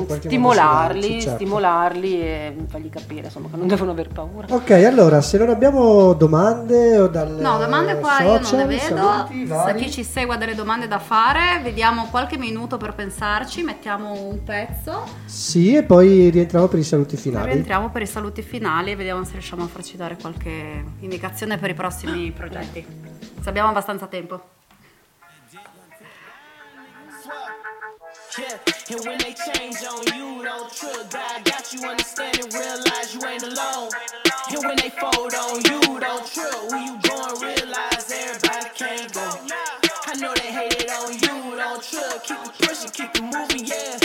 stimolarli, 0.09 1.21
certo. 1.21 1.35
stimolarli 1.37 2.21
e 2.21 2.57
fargli 2.69 2.89
capire 2.91 3.25
insomma, 3.27 3.49
che 3.51 3.57
non 3.57 3.67
devono 3.67 3.91
aver 3.93 4.09
paura. 4.09 4.47
Ok, 4.51 4.71
allora, 4.71 5.21
se 5.21 5.39
non 5.39 5.49
abbiamo 5.51 6.13
domande 6.15 6.99
o 6.99 7.07
dal 7.09 7.31
No, 7.33 7.59
domande 7.59 7.99
qua 7.99 8.21
io 8.21 8.33
non 8.35 8.45
social, 8.45 8.59
ne 8.59 8.67
vedo. 8.67 8.97
saluti 8.97 9.39
Se 9.47 9.53
vari. 9.55 9.81
chi 9.83 9.91
ci 9.91 10.05
segue 10.05 10.35
ha 10.35 10.39
delle 10.39 10.55
domande 10.55 10.89
da 10.89 10.99
fare, 10.99 11.61
vediamo 11.63 12.07
qualche 12.11 12.37
minuto 12.39 12.77
per 12.77 12.95
pensarci, 12.95 13.63
mettiamo 13.63 14.13
un 14.13 14.43
pezzo, 14.45 15.05
Sì, 15.25 15.75
e 15.77 15.83
poi 15.83 16.31
rientriamo 16.31 16.67
per 16.69 16.79
i 16.79 16.85
saluti 16.85 17.17
finali. 17.17 17.53
rientriamo 17.53 17.91
per 17.91 18.03
i 18.03 18.07
saluti 18.07 18.43
finali 18.43 18.91
e 18.93 18.97
vediamo 18.97 19.25
se 19.25 19.33
riusciamo 19.33 19.65
a 19.65 19.67
farci 19.67 19.97
dare 19.97 20.17
qualche 20.21 20.85
indicazione 21.01 21.59
per 21.59 21.71
i 21.71 21.75
prossimi 21.75 22.31
progetti. 22.33 22.85
Se 23.41 23.49
abbiamo 23.49 23.69
abbastanza 23.69 24.07
tempo. 24.07 24.41
Yeah, 28.39 28.59
and 28.91 29.07
when 29.07 29.19
they 29.19 29.35
change 29.35 29.77
on 29.85 30.05
you, 30.17 30.43
don't 30.45 30.73
trip. 30.73 31.11
God 31.11 31.45
got 31.45 31.73
you 31.73 31.85
understand 31.89 32.39
and 32.41 32.53
realize 32.55 33.15
you 33.15 33.25
ain't 33.27 33.45
alone. 33.45 33.91
And 34.51 34.65
when 34.65 34.77
they 34.77 34.91
fold 34.91 35.35
on 35.35 35.57
you, 35.59 36.01
don't 36.01 36.27
trip. 36.27 36.55
Where 36.71 36.83
you 36.85 36.99
going, 37.03 37.41
realize 37.41 38.11
everybody 38.11 38.71
can't 38.75 39.13
go. 39.15 39.31
I 40.07 40.17
know 40.17 40.35
they 40.35 40.53
hate 40.53 40.75
it 40.81 40.91
on 40.91 41.13
you, 41.15 41.57
don't 41.57 41.83
trip. 41.83 42.25
Keep 42.25 42.39
it 42.47 42.53
pushing, 42.59 42.91
keep 42.91 43.15
it 43.17 43.23
moving, 43.23 43.67
yeah. 43.67 43.99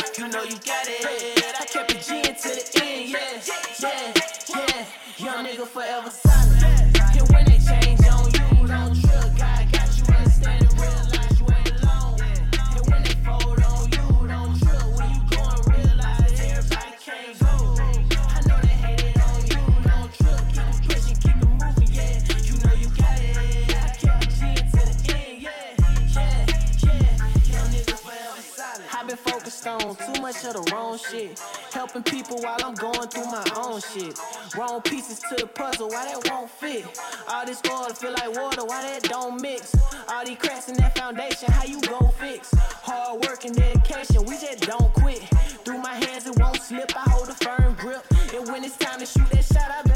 Too 29.77 30.21
much 30.21 30.43
of 30.45 30.53
the 30.53 30.71
wrong 30.73 30.97
shit. 30.97 31.39
Helping 31.71 32.01
people 32.01 32.37
while 32.41 32.57
I'm 32.63 32.73
going 32.73 33.07
through 33.09 33.25
my 33.25 33.45
own 33.55 33.79
shit. 33.81 34.17
Wrong 34.57 34.81
pieces 34.81 35.19
to 35.19 35.35
the 35.35 35.45
puzzle, 35.45 35.89
why 35.89 36.05
that 36.05 36.31
won't 36.31 36.49
fit? 36.49 36.85
All 37.27 37.45
this 37.45 37.61
oil 37.69 37.89
feel 37.89 38.11
like 38.13 38.35
water, 38.35 38.65
why 38.65 38.81
that 38.81 39.03
don't 39.03 39.39
mix? 39.41 39.75
All 40.09 40.25
these 40.25 40.37
cracks 40.37 40.69
in 40.69 40.75
that 40.77 40.97
foundation, 40.97 41.51
how 41.51 41.65
you 41.65 41.79
gon' 41.81 42.11
fix? 42.13 42.51
Hard 42.81 43.23
work 43.25 43.45
and 43.45 43.55
dedication, 43.55 44.25
we 44.25 44.39
just 44.39 44.61
don't 44.61 44.91
quit. 44.93 45.19
Through 45.63 45.79
my 45.79 45.93
hands, 45.93 46.25
it 46.25 46.39
won't 46.39 46.61
slip. 46.61 46.91
I 46.95 47.09
hold 47.09 47.29
a 47.29 47.33
firm 47.33 47.75
grip. 47.75 48.03
And 48.33 48.47
when 48.47 48.63
it's 48.63 48.77
time 48.77 48.99
to 48.99 49.05
shoot 49.05 49.29
that 49.29 49.45
shot, 49.45 49.69
I 49.69 49.88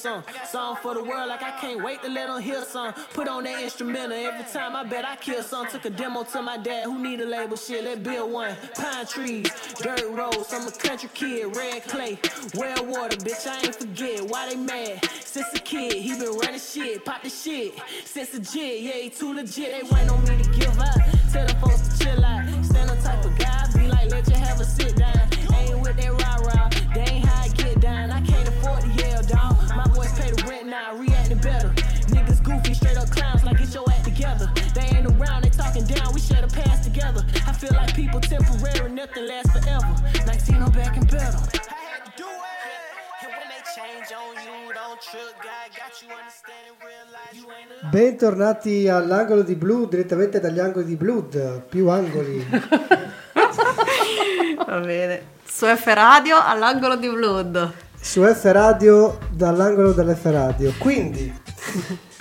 some. 0.00 0.24
Song 0.48 0.76
for 0.82 0.94
the 0.94 1.04
world, 1.04 1.28
like 1.28 1.42
I 1.42 1.50
can't 1.60 1.84
wait 1.84 2.02
to 2.02 2.08
let 2.08 2.28
them 2.28 2.40
hear 2.40 2.62
some. 2.64 2.94
Put 3.12 3.28
on 3.28 3.44
that 3.44 3.62
instrumental 3.62 4.16
every 4.16 4.50
time 4.50 4.74
I 4.74 4.82
bet 4.84 5.04
I 5.04 5.16
kill 5.16 5.42
some. 5.42 5.66
Took 5.68 5.84
a 5.84 5.90
demo 5.90 6.24
to 6.24 6.42
my 6.42 6.56
dad, 6.56 6.84
who 6.84 6.98
need 6.98 7.20
a 7.20 7.26
label 7.26 7.56
shit, 7.56 7.84
let 7.84 8.02
build 8.02 8.32
one. 8.32 8.56
Pine 8.74 9.06
trees, 9.06 9.50
dirt 9.82 10.08
roads, 10.10 10.52
I'm 10.52 10.66
a 10.66 10.70
country 10.70 11.10
kid, 11.12 11.54
red 11.54 11.84
clay, 11.84 12.18
well 12.54 12.84
water, 12.86 13.16
bitch, 13.16 13.46
I 13.46 13.60
ain't 13.66 13.74
forget 13.74 14.22
why 14.22 14.48
they 14.48 14.56
mad. 14.56 15.04
Since 15.24 15.48
a 15.54 15.58
kid, 15.58 15.92
he 15.92 16.18
been 16.18 16.36
running 16.38 16.60
shit, 16.60 17.04
pop 17.04 17.22
the 17.22 17.28
shit. 17.28 17.74
Since 18.04 18.34
a 18.34 18.40
jit, 18.40 18.80
yeah, 18.80 18.92
he 18.92 19.10
too 19.10 19.34
legit, 19.34 19.72
they 19.72 19.82
waiting 19.94 20.10
on 20.10 20.22
me 20.24 20.42
to 20.42 20.50
give 20.50 20.78
up. 20.78 20.96
Tell 21.32 21.46
the 21.46 21.54
folks 21.60 21.88
to 21.88 22.04
chill 22.04 22.24
out, 22.24 22.64
stand 22.64 22.88
the 22.88 22.96
type 23.02 23.24
of 23.24 23.38
guy, 23.38 23.66
be 23.74 23.86
like, 23.86 24.10
let 24.10 24.28
you 24.28 24.36
have 24.36 24.60
a 24.60 24.64
sit 24.64 24.96
down. 24.96 25.29
Feel 37.60 37.76
like 37.76 37.92
people 37.94 38.20
temporary, 38.20 38.90
nothing 38.90 39.26
lasts 39.26 39.52
forever. 39.52 39.92
19, 40.24 40.62
I'm 40.62 40.72
back 40.72 40.96
and 40.96 41.06
better. 41.10 41.36
I 41.68 41.84
had 41.92 42.04
to 42.06 42.12
do 42.16 42.24
it. 42.24 43.20
And 43.22 43.30
when 43.36 43.48
they 43.52 43.60
change 43.76 44.08
on 44.16 44.32
you, 44.46 44.72
don't 44.72 45.00
trip. 45.02 45.34
God 45.44 45.68
got 45.76 45.92
you 46.00 46.08
understand 46.08 46.64
and 46.70 46.78
realize 46.80 47.36
you 47.36 47.46
ain't 47.52 47.70
alone. 47.70 47.90
Bentornati 47.92 48.88
all'angolo 48.88 49.42
di 49.42 49.54
Blood, 49.56 49.90
direttamente 49.90 50.40
dagli 50.40 50.58
angoli 50.58 50.86
di 50.86 50.96
Blood, 50.96 51.62
più 51.68 51.88
angoli. 51.90 52.46
Va 54.66 54.80
bene. 54.80 55.22
Su 55.44 55.66
F 55.66 55.84
Radio 55.92 56.40
all'angolo 56.42 56.96
di 56.96 57.08
Blood. 57.10 57.72
su 58.00 58.22
F 58.24 58.44
Radio 58.44 59.18
dall'angolo 59.30 59.92
dell'F 59.92 60.24
Radio. 60.24 60.72
Quindi, 60.78 61.30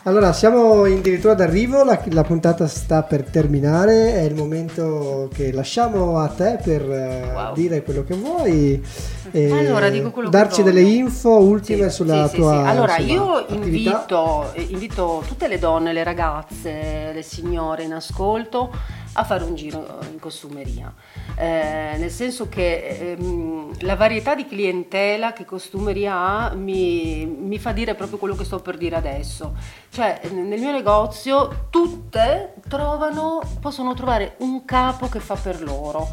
allora 0.10 0.34
siamo 0.34 0.84
addirittura 0.84 1.34
d'arrivo, 1.36 1.84
la, 1.84 2.02
la 2.10 2.24
puntata 2.24 2.68
sta 2.68 3.04
per 3.04 3.24
terminare, 3.24 4.14
è 4.16 4.22
il 4.22 4.34
momento 4.36 5.30
che 5.34 5.52
lasciamo 5.52 6.18
a 6.20 6.28
te 6.28 6.58
per 6.64 6.82
eh, 6.82 7.32
Wow. 7.34 7.54
dire 7.54 7.84
quello 7.84 8.04
che 8.04 8.16
vuoi. 8.16 8.84
e 9.32 9.52
Allora, 9.52 9.90
dico 9.90 10.10
quello 10.12 10.30
che 10.30 10.38
darci 10.38 10.62
voglio. 10.62 10.74
delle 10.76 10.88
info 10.90 11.38
ultime 11.40 11.90
Sì, 11.90 11.96
sulla 11.96 12.24
sì, 12.28 12.30
sì, 12.32 12.36
tua 12.42 12.52
sì. 12.64 12.70
Allora, 12.70 12.98
insomma, 12.98 13.40
io 13.40 13.46
invito, 13.56 14.54
eh, 14.54 14.66
invito 14.70 15.24
tutte 15.28 15.48
le 15.48 15.60
donne, 15.60 15.94
le 15.94 16.04
ragazze, 16.04 17.12
le 17.14 17.22
signore 17.22 17.84
in 17.84 17.94
ascolto 17.94 18.72
a 19.20 19.24
fare 19.26 19.44
un 19.44 19.54
giro 19.54 20.00
in 20.12 20.18
costumeria. 20.18 20.94
Eh, 21.36 21.96
nel 21.98 22.10
senso 22.10 22.48
che 22.48 23.16
ehm, 23.18 23.82
la 23.82 23.96
varietà 23.96 24.34
di 24.34 24.48
clientela 24.48 25.34
che 25.34 25.44
costumeria 25.44 26.16
ha 26.16 26.56
mi, 26.56 27.26
mi 27.26 27.60
fa 27.60 27.74
dire 27.74 27.96
proprio 27.96 28.18
quello 28.18 28.36
che 28.36 28.46
sto 28.46 28.60
per 28.60 28.78
dire 28.78 28.96
adesso. 28.96 29.56
Cioè, 29.90 30.22
nel 30.32 30.60
mio 30.60 30.72
negozio 30.72 31.68
tutte 31.70 32.54
trovano, 32.70 33.42
possono 33.60 33.94
trovare 33.94 34.36
un 34.40 34.64
capo 34.64 35.10
che 35.10 35.20
fa 35.20 35.36
per 35.36 35.62
loro. 35.62 36.08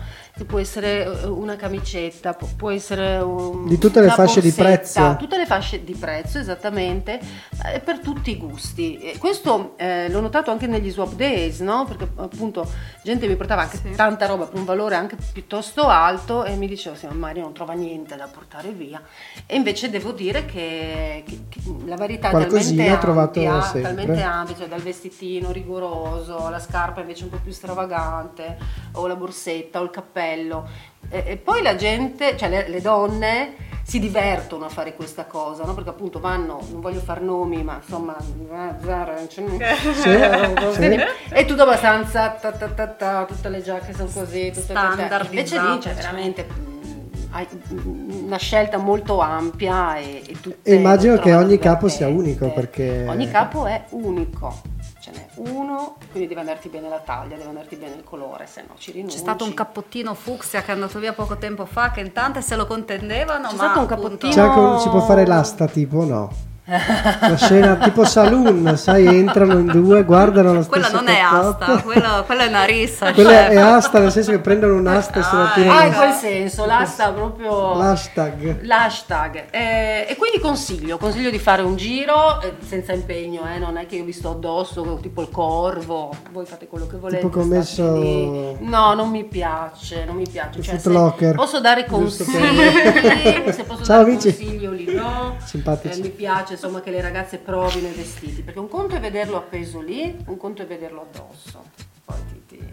Può 0.44 0.58
essere 0.58 1.04
eh, 1.22 1.26
una 1.28 1.56
camicetta, 1.56 2.34
pu- 2.34 2.56
può 2.56 2.70
essere 2.70 3.16
un, 3.16 3.66
Di 3.66 3.78
tutte 3.78 4.02
le 4.02 4.10
fasce 4.10 4.42
di 4.42 4.50
borsetta, 4.50 4.64
prezzo. 4.76 5.16
tutte 5.18 5.38
le 5.38 5.46
fasce 5.46 5.82
di 5.82 5.94
prezzo 5.94 6.38
esattamente 6.38 7.18
eh, 7.72 7.80
per 7.80 8.00
tutti 8.00 8.32
i 8.32 8.36
gusti 8.36 8.98
E 8.98 9.16
questo 9.16 9.72
eh, 9.78 10.10
l'ho 10.10 10.20
notato 10.20 10.50
anche 10.50 10.66
negli 10.66 10.90
swap 10.90 11.14
days 11.14 11.60
no? 11.60 11.86
perché 11.86 12.06
appunto 12.16 12.70
gente 13.02 13.26
mi 13.26 13.34
portava 13.34 13.62
anche 13.62 13.78
Sì. 13.78 13.92
tanta 13.96 14.26
roba 14.26 14.44
per 14.44 14.58
un 14.58 14.66
valore 14.66 14.94
anche 14.94 15.16
piuttosto 15.32 15.88
alto 15.88 16.44
e 16.44 16.54
mi 16.56 16.68
diceva 16.68 16.94
sì 16.96 17.06
ma 17.06 17.14
Maria 17.14 17.40
non 17.42 17.54
trova 17.54 17.72
niente 17.72 18.14
da 18.14 18.26
portare 18.30 18.68
via 18.72 19.00
e 19.46 19.56
invece 19.56 19.88
devo 19.88 20.12
dire 20.12 20.44
che, 20.44 21.24
che- 21.26 21.40
che 21.48 21.60
la 21.86 21.96
varietà 21.96 22.28
è 22.28 22.30
Qualcosina 22.32 22.82
talmente 22.84 22.92
ho 22.92 22.98
trovato 22.98 23.38
ampia, 23.40 23.62
sempre. 23.62 23.82
talmente 23.82 24.20
ampia 24.22 24.54
cioè 24.56 24.68
dal 24.68 24.82
vestitino 24.82 25.50
rigoroso 25.50 26.46
la 26.50 26.58
scarpa 26.60 27.00
invece 27.00 27.24
un 27.24 27.30
po' 27.30 27.38
più 27.42 27.52
stravagante 27.52 28.58
o 28.92 29.06
la 29.06 29.16
borsetta 29.16 29.80
o 29.80 29.82
il 29.82 29.90
cappello 29.90 30.24
e, 31.08 31.24
e 31.26 31.36
poi 31.36 31.62
la 31.62 31.76
gente, 31.76 32.36
cioè 32.36 32.48
le, 32.48 32.68
le 32.68 32.80
donne 32.80 33.64
si 33.86 34.00
divertono 34.00 34.64
a 34.64 34.68
fare 34.68 34.94
questa 34.94 35.26
cosa, 35.26 35.64
no? 35.64 35.72
perché 35.72 35.90
appunto 35.90 36.18
vanno, 36.18 36.58
non 36.72 36.80
voglio 36.80 36.98
far 36.98 37.20
nomi, 37.20 37.62
ma 37.62 37.78
insomma, 37.80 38.16
eh, 38.18 38.84
Zara, 38.84 39.16
Sì, 39.28 39.40
sì. 40.72 40.98
è 41.28 41.44
tutto 41.44 41.62
abbastanza, 41.62 42.30
ta, 42.30 42.50
ta, 42.50 42.66
ta, 42.66 42.86
ta, 42.88 43.24
tutte 43.26 43.48
le 43.48 43.62
giacche 43.62 43.92
sono 43.92 44.10
così, 44.12 44.48
tutte, 44.48 44.62
Standardizzate, 44.62 45.26
invece 45.28 45.60
lì 45.60 45.78
c'è 45.78 45.80
cioè. 45.80 45.94
veramente 45.94 46.46
mm, 46.50 47.06
hai 47.30 47.46
una 48.24 48.38
scelta 48.38 48.76
molto 48.78 49.20
ampia 49.20 49.98
e, 49.98 50.22
e 50.26 50.40
tutte 50.40 50.68
E 50.68 50.74
immagino 50.74 51.16
che 51.18 51.32
ogni 51.32 51.58
capo 51.58 51.86
sia 51.86 52.08
unico 52.08 52.50
perché 52.50 53.06
Ogni 53.06 53.30
capo 53.30 53.66
è 53.66 53.84
unico. 53.90 54.62
Ce 55.16 55.40
n'è 55.42 55.48
uno, 55.50 55.96
quindi 56.10 56.28
deve 56.28 56.40
andarti 56.40 56.68
bene 56.68 56.88
la 56.88 56.98
taglia, 56.98 57.36
deve 57.36 57.48
andarti 57.48 57.76
bene 57.76 57.94
il 57.96 58.04
colore, 58.04 58.46
se 58.46 58.64
no 58.68 58.74
ci 58.76 58.90
rinunci. 58.92 59.16
C'è 59.16 59.22
stato 59.22 59.44
un 59.44 59.54
cappottino 59.54 60.14
fucsia 60.14 60.62
che 60.62 60.68
è 60.70 60.74
andato 60.74 60.98
via 60.98 61.12
poco 61.12 61.36
tempo 61.36 61.64
fa 61.66 61.90
che 61.90 62.00
in 62.00 62.12
tante 62.12 62.42
se 62.42 62.56
lo 62.56 62.66
contendevano, 62.66 63.48
C'è 63.48 63.54
ma 63.54 63.62
stato 63.64 63.78
un 63.80 63.84
appunto- 63.84 64.26
cappottino- 64.28 64.74
C'è 64.76 64.80
si 64.82 64.88
può 64.88 65.00
fare 65.00 65.26
l'asta 65.26 65.66
tipo 65.66 66.04
no? 66.04 66.30
La 66.68 67.36
scena 67.36 67.76
tipo 67.76 68.04
saloon, 68.04 68.76
sai, 68.76 69.06
entrano 69.06 69.52
in 69.58 69.66
due, 69.66 70.02
guardano 70.02 70.52
lo 70.52 70.62
stesso 70.62 70.68
Quella 70.68 70.90
non 70.90 71.06
è 71.08 71.20
asta, 71.20 71.80
quella, 71.80 72.22
quella 72.26 72.42
è 72.44 72.48
una 72.48 72.64
rissa. 72.64 73.12
Quella 73.12 73.30
chef. 73.30 73.48
è 73.50 73.56
asta 73.56 73.98
nel 74.00 74.10
senso 74.10 74.32
che 74.32 74.40
prendono 74.40 74.74
un'asta 74.74 75.20
e 75.20 75.22
se 75.22 75.36
la 75.36 75.44
Ah, 75.50 75.52
tirano. 75.54 75.78
Ah, 75.78 75.84
in 75.86 75.94
quel 75.94 76.12
senso, 76.12 76.66
l'asta 76.66 77.12
proprio... 77.12 77.76
L'hashtag. 77.76 78.62
L'hashtag. 78.64 79.44
Eh, 79.50 80.06
e 80.08 80.16
quindi 80.16 80.40
consiglio, 80.40 80.98
consiglio 80.98 81.30
di 81.30 81.38
fare 81.38 81.62
un 81.62 81.76
giro 81.76 82.40
eh, 82.42 82.54
senza 82.66 82.92
impegno, 82.92 83.42
eh, 83.54 83.58
non 83.60 83.76
è 83.76 83.86
che 83.86 83.94
io 83.96 84.04
vi 84.04 84.12
sto 84.12 84.30
addosso 84.30 84.98
tipo 85.00 85.22
il 85.22 85.28
corvo, 85.30 86.10
voi 86.32 86.46
fate 86.46 86.66
quello 86.66 86.88
che 86.88 86.96
volete. 86.96 87.22
Tipo 87.22 87.38
come 87.38 87.62
state 87.62 87.88
messo- 87.90 88.00
lì. 88.00 88.56
No, 88.66 88.92
non 88.94 89.08
mi 89.10 89.24
piace, 89.24 90.04
non 90.04 90.16
mi 90.16 90.26
piace. 90.28 90.60
Cioè, 90.62 90.78
se 90.78 91.32
posso 91.36 91.60
dare 91.60 91.84
consigli, 91.86 92.26
se 93.52 93.62
posso 93.64 93.84
Ciao, 93.84 93.98
dare 93.98 94.10
amici. 94.10 94.36
consiglio 94.36 94.72
lì 94.72 94.92
no. 94.92 95.36
Simpatici. 95.44 96.00
Eh, 96.00 96.02
mi 96.02 96.08
piace 96.08 96.54
insomma 96.56 96.80
che 96.80 96.90
le 96.90 97.00
ragazze 97.00 97.38
provino 97.38 97.88
i 97.88 97.92
vestiti, 97.92 98.42
perché 98.42 98.58
un 98.58 98.68
conto 98.68 98.96
è 98.96 99.00
vederlo 99.00 99.36
appeso 99.36 99.80
lì, 99.80 100.16
un 100.26 100.36
conto 100.36 100.62
è 100.62 100.66
vederlo 100.66 101.06
addosso. 101.10 101.62
Poi 102.04 102.16
ti, 102.28 102.56
ti- 102.56 102.68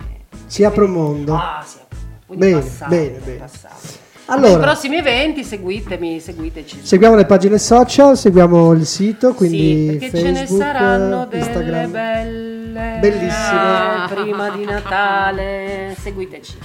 Si 0.47 0.63
apre 0.63 0.83
un 0.85 0.91
mondo. 0.91 1.35
Ah, 1.35 1.63
sì. 1.65 1.77
Quindi 2.25 2.45
Bene, 2.47 2.59
passate, 2.61 2.95
bene, 2.95 3.17
bene. 3.19 3.37
passate. 3.37 4.11
Allora. 4.27 4.47
Nei 4.51 4.57
prossimi 4.59 4.95
eventi 4.97 5.43
seguitemi, 5.43 6.19
seguiteci. 6.19 6.79
Seguiamo 6.81 7.15
le 7.15 7.25
pagine 7.25 7.57
social, 7.59 8.17
seguiamo 8.17 8.71
il 8.71 8.85
sito, 8.85 9.33
quindi 9.33 9.89
sì, 9.91 9.97
perché 9.97 10.17
ce 10.17 10.31
ne 10.31 10.37
Facebook, 10.39 10.61
saranno 10.61 11.25
delle 11.25 11.43
Instagram. 11.43 11.91
belle 11.91 12.97
Bellissime. 13.01 14.05
eh, 14.05 14.13
prima 14.13 14.49
di 14.51 14.63
Natale. 14.65 15.95
Seguiteci. 15.99 16.57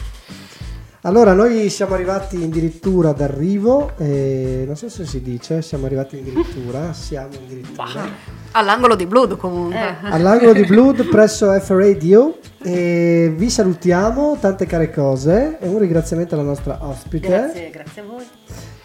Allora, 1.02 1.32
noi 1.32 1.70
siamo 1.70 1.94
arrivati 1.94 2.42
addirittura 2.42 3.12
d'arrivo, 3.12 3.92
e 3.98 4.64
non 4.66 4.74
so 4.76 4.88
se 4.88 5.06
si 5.06 5.22
dice, 5.22 5.62
siamo 5.62 5.86
arrivati 5.86 6.16
addirittura, 6.18 6.92
siamo 6.94 7.28
addirittura. 7.34 8.08
All'angolo 8.52 8.96
di 8.96 9.06
Blood 9.06 9.36
comunque. 9.36 9.96
all'angolo 10.02 10.52
di 10.52 10.64
Blood 10.64 11.06
presso 11.08 11.52
F 11.60 11.68
Radio 11.70 12.38
e 12.62 13.32
vi 13.36 13.48
salutiamo, 13.48 14.38
tante 14.40 14.66
care 14.66 14.90
cose 14.90 15.58
e 15.60 15.68
un 15.68 15.78
ringraziamento 15.78 16.34
alla 16.34 16.42
nostra 16.44 16.78
ospite 16.80 17.28
Grazie, 17.28 17.70
grazie 17.70 18.02
a 18.02 18.04
voi. 18.04 18.26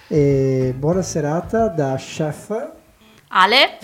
e 0.07 0.75
buona 0.77 1.01
serata 1.01 1.67
da 1.67 1.95
chef. 1.95 2.71
Ale, 3.29 3.77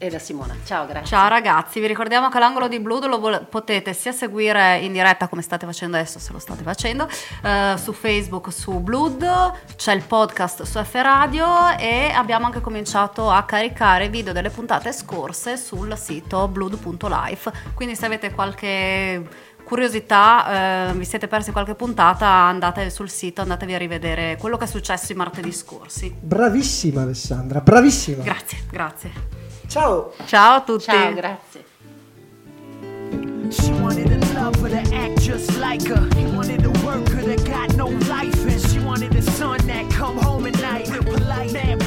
E 0.00 0.08
da 0.10 0.20
Simona. 0.20 0.54
Ciao, 0.64 0.86
grazie. 0.86 1.08
ciao 1.08 1.28
ragazzi, 1.28 1.80
vi 1.80 1.88
ricordiamo 1.88 2.28
che 2.28 2.38
l'angolo 2.38 2.68
di 2.68 2.78
Blood 2.78 3.06
lo 3.06 3.18
vol- 3.18 3.44
potete 3.50 3.92
sia 3.94 4.12
seguire 4.12 4.78
in 4.78 4.92
diretta 4.92 5.26
come 5.26 5.42
state 5.42 5.66
facendo 5.66 5.96
adesso, 5.96 6.20
se 6.20 6.32
lo 6.32 6.38
state 6.38 6.62
facendo, 6.62 7.08
eh, 7.42 7.74
su 7.76 7.92
Facebook 7.92 8.52
su 8.52 8.78
Blood, 8.78 9.24
c'è 9.74 9.92
il 9.94 10.02
podcast 10.02 10.62
su 10.62 10.80
F 10.80 10.94
Radio 11.02 11.76
e 11.76 12.12
abbiamo 12.14 12.46
anche 12.46 12.60
cominciato 12.60 13.28
a 13.28 13.42
caricare 13.42 14.08
video 14.08 14.32
delle 14.32 14.50
puntate 14.50 14.92
scorse 14.92 15.56
sul 15.56 15.96
sito 15.98 16.46
blood.life. 16.46 17.50
Quindi 17.74 17.96
se 17.96 18.06
avete 18.06 18.30
qualche 18.30 19.26
curiosità, 19.64 20.90
eh, 20.90 20.92
vi 20.94 21.04
siete 21.04 21.26
persi 21.26 21.50
qualche 21.50 21.74
puntata, 21.74 22.26
andate 22.26 22.88
sul 22.90 23.10
sito, 23.10 23.40
andatevi 23.40 23.74
a 23.74 23.78
rivedere 23.78 24.36
quello 24.38 24.56
che 24.56 24.64
è 24.64 24.68
successo 24.68 25.10
i 25.10 25.16
martedì 25.16 25.52
scorsi. 25.52 26.14
Bravissima 26.18 27.02
Alessandra, 27.02 27.60
bravissima. 27.60 28.22
Grazie, 28.22 28.58
grazie. 28.70 29.47
Ciao. 29.68 30.12
Ciao 30.26 30.56
a 30.56 30.60
tutti. 30.62 30.84
Ciao, 30.86 31.12
grazie. 31.12 31.64
She 33.50 33.72
wanted 33.82 34.10
a 34.10 34.18
lover 34.34 34.70
to 34.70 34.94
act 34.94 35.20
just 35.20 35.58
like 35.58 35.82
her. 35.86 36.08
He 36.16 36.24
wanted 36.34 36.64
a 36.64 36.70
worker 36.86 37.22
that 37.22 37.44
got 37.44 37.76
no 37.76 37.88
life. 38.08 38.34
And 38.46 38.60
she 38.60 38.78
wanted 38.80 39.14
a 39.14 39.22
son 39.22 39.58
that 39.66 39.90
come 39.90 40.16
home 40.16 40.46
at 40.46 40.58
night. 40.60 40.88
Real 40.88 41.02
polite, 41.02 41.52
mad 41.52 41.82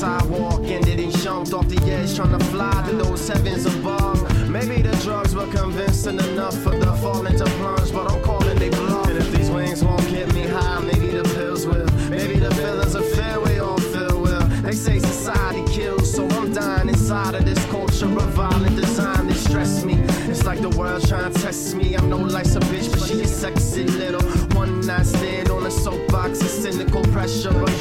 sidewalk 0.00 0.62
and 0.62 0.82
then 0.84 1.10
jumped 1.10 1.52
off 1.52 1.68
the 1.68 1.78
edge 1.92 2.16
trying 2.16 2.36
to 2.36 2.42
fly 2.46 2.72
to 2.88 2.96
those 2.96 3.28
heavens 3.28 3.66
above. 3.66 4.18
Maybe 4.48 4.80
the 4.80 4.96
drugs 5.04 5.34
were 5.34 5.46
convincing 5.48 6.18
enough 6.18 6.56
for 6.62 6.74
the 6.74 6.90
falling 7.02 7.36
to 7.36 7.44
plunge, 7.44 7.92
but 7.92 8.10
I'm 8.10 8.22
calling 8.22 8.58
they 8.58 8.70
bluff. 8.70 9.08
And 9.08 9.18
if 9.18 9.30
these 9.30 9.50
wings 9.50 9.84
won't 9.84 10.08
get 10.08 10.32
me 10.32 10.44
high, 10.46 10.80
maybe 10.80 11.08
the 11.08 11.24
pills 11.34 11.66
will. 11.66 11.86
Maybe 12.08 12.38
the 12.38 12.50
feelings 12.54 12.94
of 12.94 13.06
fear 13.10 13.40
we 13.40 13.58
all 13.58 13.78
feel 13.92 14.22
will. 14.22 14.46
They 14.62 14.72
say 14.72 14.98
society 15.00 15.64
kills, 15.70 16.10
so 16.10 16.26
I'm 16.28 16.50
dying 16.50 16.88
inside 16.88 17.34
of 17.34 17.44
this 17.44 17.62
culture 17.66 18.06
of 18.06 18.30
violent 18.32 18.76
design 18.76 19.26
that 19.26 19.36
stress 19.36 19.84
me. 19.84 19.96
It's 20.30 20.46
like 20.46 20.60
the 20.60 20.70
world 20.70 21.06
trying 21.06 21.30
to 21.30 21.38
test 21.42 21.74
me. 21.74 21.94
I'm 21.94 22.08
no 22.08 22.16
life's 22.16 22.54
a 22.56 22.60
bitch, 22.60 22.90
but 22.90 23.02
she 23.06 23.20
a 23.20 23.28
sexy 23.28 23.84
little 23.84 24.22
one 24.56 24.80
night 24.80 25.04
stand 25.04 25.50
on 25.50 25.66
a 25.66 25.70
soapbox. 25.70 26.40
A 26.40 26.48
cynical 26.48 27.02
pressure, 27.12 27.50
undressed 27.50 27.79